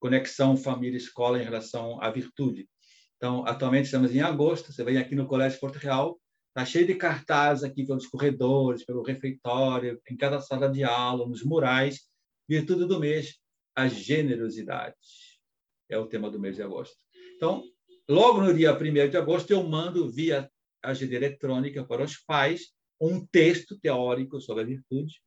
[0.00, 2.68] conexão família-escola em relação à virtude.
[3.16, 6.94] Então, atualmente estamos em agosto, você vem aqui no Colégio Porto Real, está cheio de
[6.94, 12.00] cartazes aqui pelos corredores, pelo refeitório, em cada sala de aula, nos murais.
[12.46, 13.38] Virtude do mês,
[13.74, 14.96] a generosidade.
[15.88, 16.96] É o tema do mês de agosto.
[17.36, 17.64] Então,
[18.08, 20.50] logo no dia 1 de agosto, eu mando via
[20.82, 25.20] agenda eletrônica para os pais um texto teórico sobre a virtude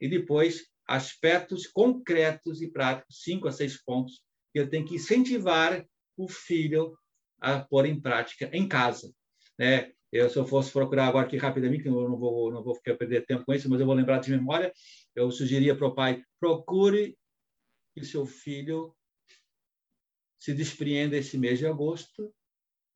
[0.00, 5.84] e depois aspectos concretos e práticos, cinco a seis pontos, que eu tenho que incentivar
[6.16, 6.96] o filho
[7.38, 9.12] a pôr em prática em casa.
[9.58, 9.92] Né?
[10.10, 13.26] Eu, se eu fosse procurar agora aqui rapidamente, que eu não vou, não vou perder
[13.26, 14.72] tempo com isso, mas eu vou lembrar de memória,
[15.14, 17.16] eu sugeria para o pai, procure
[17.94, 18.94] que seu filho
[20.38, 22.32] se despreenda esse mês de agosto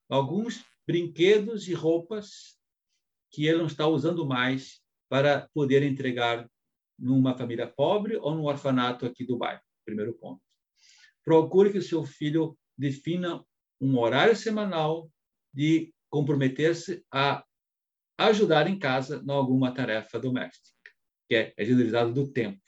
[0.09, 2.59] alguns brinquedos e roupas
[3.31, 6.49] que ele não está usando mais para poder entregar
[6.99, 9.63] numa família pobre ou num orfanato aqui do bairro.
[9.85, 10.41] Primeiro ponto.
[11.25, 13.45] Procure que o seu filho defina
[13.81, 15.11] um horário semanal
[15.53, 17.45] de comprometer-se a
[18.19, 20.91] ajudar em casa em alguma tarefa doméstica,
[21.29, 22.61] que é agilizado do tempo.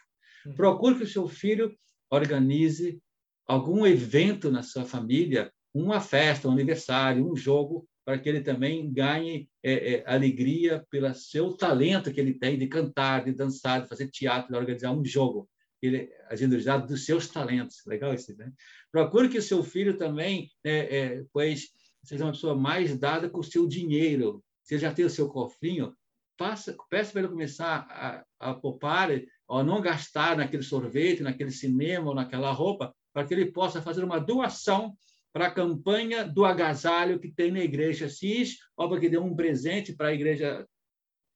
[0.46, 0.54] Uhum.
[0.54, 1.76] Procure que o seu filho
[2.10, 3.02] organize
[3.46, 8.92] algum evento na sua família, uma festa, um aniversário, um jogo, para que ele também
[8.92, 13.88] ganhe é, é, alegria pelo seu talento que ele tem de cantar, de dançar, de
[13.88, 15.48] fazer teatro, de organizar um jogo.
[15.82, 17.82] Ele, a generosidade dos seus talentos.
[17.86, 18.52] Legal isso, né?
[18.92, 21.68] Procure que o seu filho também, é, é pois
[22.02, 24.42] seja uma pessoa mais dada com o seu dinheiro.
[24.62, 25.94] Se já tem o seu cofrinho,
[26.38, 29.10] faça, peça para ele começar a, a poupar,
[29.46, 34.02] ou não gastar naquele sorvete, naquele cinema ou naquela roupa, para que ele possa fazer
[34.02, 34.94] uma doação
[35.32, 39.34] para a campanha do agasalho que tem na igreja X, ou para que dê um
[39.34, 40.66] presente para a igreja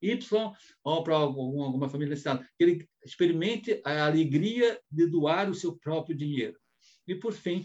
[0.03, 0.53] Y,
[0.85, 2.47] ou para alguma, alguma família necessitada.
[2.57, 6.59] Que ele experimente a alegria de doar o seu próprio dinheiro.
[7.07, 7.65] E, por fim,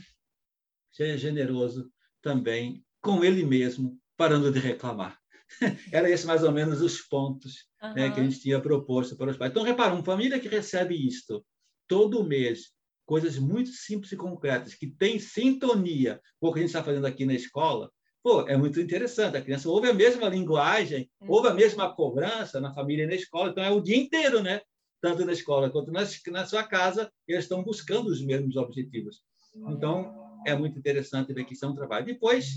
[0.91, 1.91] seja generoso
[2.21, 5.19] também com ele mesmo, parando de reclamar.
[5.91, 7.93] Era esse mais ou menos os pontos uhum.
[7.93, 9.51] né, que a gente tinha proposto para os pais.
[9.51, 11.45] Então, repara, uma família que recebe isto
[11.87, 12.71] todo mês,
[13.05, 17.05] coisas muito simples e concretas, que têm sintonia com o que a gente está fazendo
[17.05, 17.91] aqui na escola,
[18.23, 19.37] pô, é muito interessante.
[19.37, 21.31] A criança ouve a mesma linguagem, uhum.
[21.31, 24.61] ouve a mesma cobrança na família e na escola, então é o dia inteiro, né?
[25.01, 29.21] Tanto na escola quanto na, na sua casa, eles estão buscando os mesmos objetivos.
[29.67, 32.05] Então, é muito interessante ver que isso é um trabalho.
[32.05, 32.47] Depois,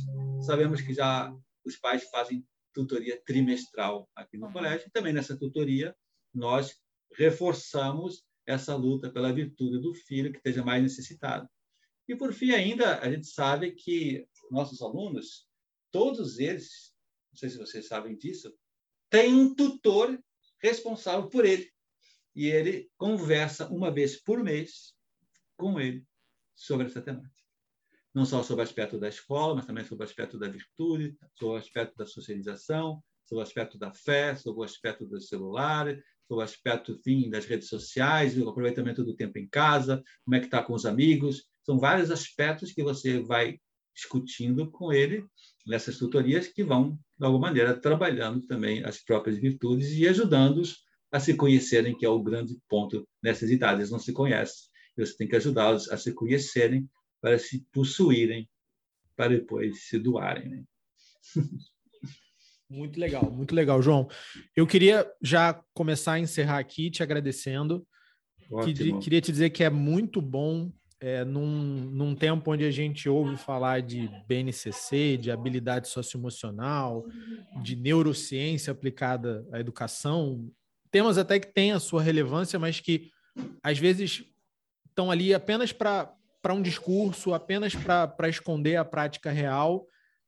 [0.40, 1.34] sabemos que já
[1.64, 4.52] os pais fazem tutoria trimestral aqui no uhum.
[4.52, 4.90] colégio.
[4.92, 5.94] Também nessa tutoria,
[6.32, 6.76] nós
[7.16, 11.48] reforçamos essa luta pela virtude do filho que esteja mais necessitado.
[12.08, 15.48] E, por fim, ainda, a gente sabe que nossos alunos,
[15.90, 16.94] todos eles,
[17.32, 18.54] não sei se vocês sabem disso,
[19.10, 20.18] têm um tutor
[20.62, 21.70] responsável por ele.
[22.34, 24.94] E ele conversa uma vez por mês
[25.56, 26.06] com ele
[26.54, 27.34] sobre essa temática.
[28.14, 31.54] Não só sobre o aspecto da escola, mas também sobre o aspecto da virtude, sobre
[31.54, 35.86] o aspecto da socialização, sobre o aspecto da fé, sobre o aspecto do celular,
[36.28, 40.46] o aspecto enfim, das redes sociais, o aproveitamento do tempo em casa, como é que
[40.46, 41.44] está com os amigos.
[41.64, 43.58] São vários aspectos que você vai
[43.94, 45.24] discutindo com ele
[45.66, 51.18] nessas tutorias que vão, de alguma maneira, trabalhando também as próprias virtudes e ajudando-os a
[51.18, 53.78] se conhecerem, que é o grande ponto nessas idades.
[53.80, 54.68] Eles não se conhecem.
[54.96, 56.88] Você tem que ajudá-los a se conhecerem
[57.20, 58.48] para se possuírem,
[59.16, 60.48] para depois se doarem.
[60.48, 60.64] Né?
[62.68, 64.08] Muito legal, muito legal, João.
[64.54, 67.86] Eu queria já começar a encerrar aqui te agradecendo.
[68.64, 73.08] Que, queria te dizer que é muito bom é, num, num tempo onde a gente
[73.08, 77.04] ouve falar de BNCC, de habilidade socioemocional,
[77.62, 80.48] de neurociência aplicada à educação,
[80.90, 83.10] temas até que têm a sua relevância, mas que
[83.62, 84.24] às vezes
[84.88, 86.14] estão ali apenas para
[86.50, 89.86] um discurso, apenas para esconder a prática real,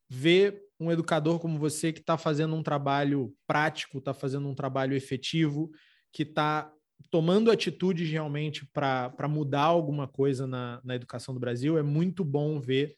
[0.09, 4.95] ver um educador como você que está fazendo um trabalho prático, está fazendo um trabalho
[4.97, 5.71] efetivo,
[6.13, 6.73] que está
[7.11, 12.61] tomando atitudes realmente para mudar alguma coisa na, na educação do Brasil, é muito bom
[12.61, 12.97] ver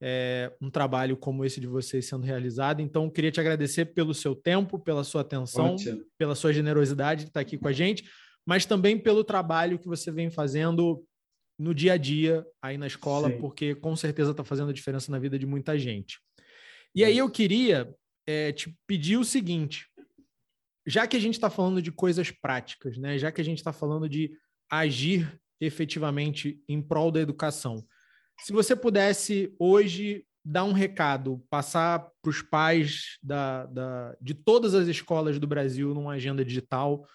[0.00, 2.80] é, um trabalho como esse de vocês sendo realizado.
[2.80, 6.02] Então, queria te agradecer pelo seu tempo, pela sua atenção, Ótimo.
[6.16, 8.04] pela sua generosidade de estar aqui com a gente,
[8.46, 11.04] mas também pelo trabalho que você vem fazendo
[11.58, 13.38] no dia a dia aí na escola, Sim.
[13.38, 16.18] porque com certeza está fazendo a diferença na vida de muita gente.
[16.94, 17.94] E aí eu queria
[18.26, 19.86] é, te pedir o seguinte:
[20.86, 23.18] já que a gente está falando de coisas práticas, né?
[23.18, 24.32] Já que a gente está falando de
[24.70, 27.84] agir efetivamente em prol da educação,
[28.40, 34.74] se você pudesse hoje dar um recado, passar para os pais da, da, de todas
[34.74, 37.06] as escolas do Brasil numa agenda digital,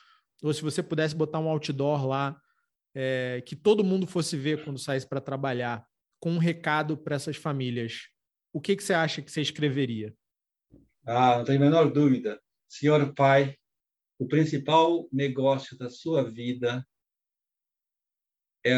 [0.41, 2.39] ou se você pudesse botar um outdoor lá
[2.93, 5.84] é, que todo mundo fosse ver quando saísse para trabalhar,
[6.19, 8.09] com um recado para essas famílias,
[8.53, 10.15] o que, que você acha que você escreveria?
[11.05, 12.39] Ah, não tenho a menor dúvida.
[12.69, 13.57] Senhor Pai,
[14.17, 16.87] o principal negócio da sua vida
[18.65, 18.77] é,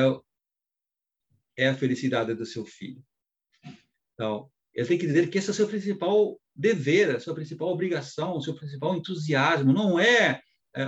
[1.57, 3.03] é a felicidade do seu filho.
[4.13, 7.67] Então, ele tem que dizer que esse é o seu principal dever, a sua principal
[7.67, 9.71] obrigação, o seu principal entusiasmo.
[9.71, 10.41] Não é,
[10.75, 10.83] é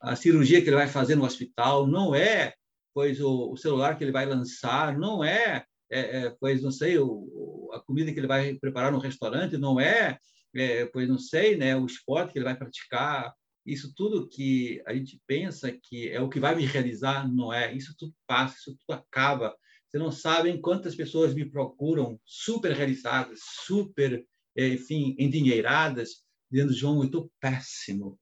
[0.00, 2.54] a cirurgia que ele vai fazer no hospital, não é
[2.94, 6.98] pois o, o celular que ele vai lançar, não é é, é, pois não sei,
[6.98, 10.18] o, a comida que ele vai preparar no restaurante, não é,
[10.54, 13.32] é, pois não sei, né, o esporte que ele vai praticar,
[13.64, 17.72] isso tudo que a gente pensa que é o que vai me realizar, não é.
[17.72, 19.56] Isso tudo passa, isso tudo acaba.
[19.86, 24.26] Você não sabem quantas pessoas me procuram super realizadas, super,
[24.56, 28.18] é, enfim, endinheiradas, dizendo, João, eu estou péssimo.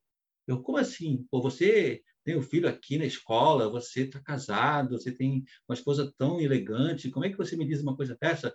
[0.47, 1.27] Eu, como assim?
[1.31, 2.03] Pô, você
[2.37, 7.25] um filho aqui na escola, você está casado, você tem uma esposa tão elegante, como
[7.25, 8.55] é que você me diz uma coisa dessa?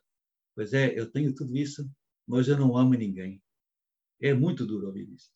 [0.55, 1.89] Pois é, eu tenho tudo isso,
[2.27, 3.41] mas eu não amo ninguém.
[4.21, 5.29] É muito duro ouvir isso.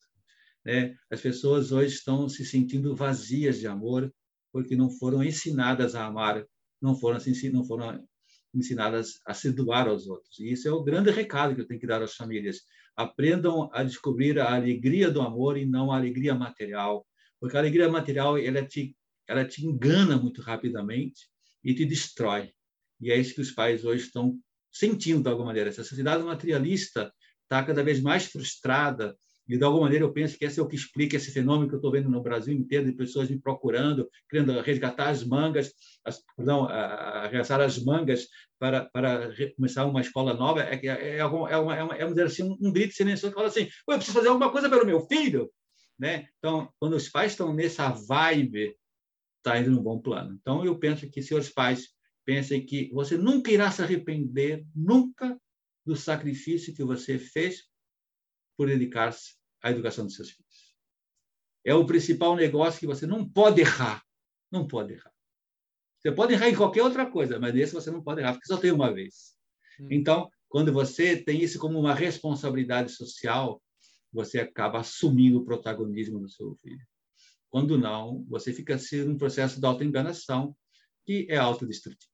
[0.64, 0.96] Né?
[1.10, 4.12] As pessoas hoje estão se sentindo vazias de amor
[4.52, 6.44] porque não foram ensinadas a amar,
[6.80, 7.18] não foram,
[7.52, 8.04] não foram
[8.52, 10.38] ensinadas a se doar aos outros.
[10.38, 12.62] E isso é o grande recado que eu tenho que dar às famílias.
[12.96, 17.06] Aprendam a descobrir a alegria do amor e não a alegria material,
[17.40, 18.94] porque a alegria material ela te,
[19.26, 21.28] ela te engana muito rapidamente
[21.64, 22.52] e te destrói.
[23.00, 24.38] E é isso que os pais hoje estão
[24.70, 25.70] sentindo de alguma maneira.
[25.70, 27.12] Essa sociedade materialista
[27.44, 29.16] está cada vez mais frustrada
[29.50, 31.74] e de alguma maneira eu penso que esse é o que explica esse fenômeno que
[31.74, 35.72] eu estou vendo no Brasil inteiro de pessoas me procurando, querendo resgatar as mangas,
[36.04, 38.28] as, perdão, arregaçar as mangas
[38.60, 40.62] para, para começar uma escola nova.
[40.62, 43.48] É, é, é, uma, é, uma, é, uma, é assim, um grito silencioso que fala
[43.48, 45.50] assim: eu preciso fazer alguma coisa pelo meu filho.
[46.00, 46.30] Né?
[46.38, 48.74] Então, quando os pais estão nessa vibe,
[49.36, 50.34] está indo num bom plano.
[50.40, 51.90] Então, eu penso que, se os pais
[52.24, 55.38] pensem que você nunca irá se arrepender, nunca,
[55.84, 57.64] do sacrifício que você fez
[58.56, 60.74] por dedicar-se à educação dos seus filhos.
[61.64, 64.02] É o principal negócio que você não pode errar.
[64.50, 65.12] Não pode errar.
[65.98, 68.56] Você pode errar em qualquer outra coisa, mas nesse você não pode errar, porque só
[68.56, 69.36] tem uma vez.
[69.78, 69.88] Hum.
[69.90, 73.62] Então, quando você tem isso como uma responsabilidade social,
[74.12, 76.84] você acaba assumindo o protagonismo do seu filho.
[77.48, 80.54] Quando não, você fica assim num processo de autoenganação
[81.04, 82.10] que é autodestrutivo.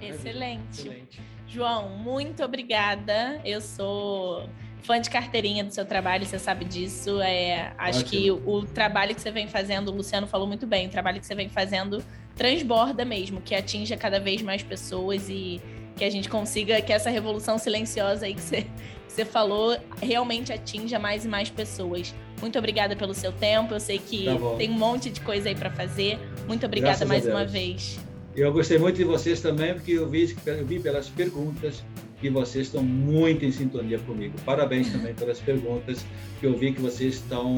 [0.00, 0.80] Excelente.
[0.80, 1.22] Excelente.
[1.46, 3.40] João, muito obrigada.
[3.44, 4.48] Eu sou
[4.82, 7.20] fã de carteirinha do seu trabalho, você sabe disso.
[7.20, 8.10] É, acho Ótimo.
[8.10, 11.20] que o, o, trabalho que você vem fazendo, o Luciano falou muito bem, o trabalho
[11.20, 12.04] que você vem fazendo
[12.36, 15.60] transborda mesmo, que atinja cada vez mais pessoas e
[15.96, 20.52] que a gente consiga que essa revolução silenciosa aí que você, que você falou realmente
[20.52, 22.14] atinja mais e mais pessoas.
[22.40, 23.74] Muito obrigada pelo seu tempo.
[23.74, 26.18] Eu sei que tá tem um monte de coisa aí para fazer.
[26.46, 27.98] Muito obrigada Graças mais uma vez.
[28.36, 31.84] Eu gostei muito de vocês também, porque eu vi, eu vi pelas perguntas
[32.20, 34.34] que vocês estão muito em sintonia comigo.
[34.44, 36.04] Parabéns também pelas perguntas,
[36.40, 37.54] que eu vi que vocês estão,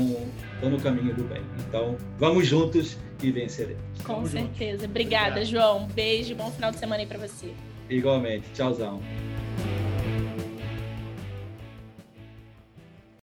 [0.54, 1.40] estão no caminho do bem.
[1.66, 3.82] Então, vamos juntos e venceremos.
[4.04, 4.72] Com vamos certeza.
[4.72, 4.84] Juntos.
[4.84, 5.44] Obrigada, Obrigado.
[5.46, 5.86] João.
[5.86, 7.52] Beijo, bom final de semana aí para você.
[7.88, 8.50] Igualmente.
[8.52, 9.00] Tchauzão.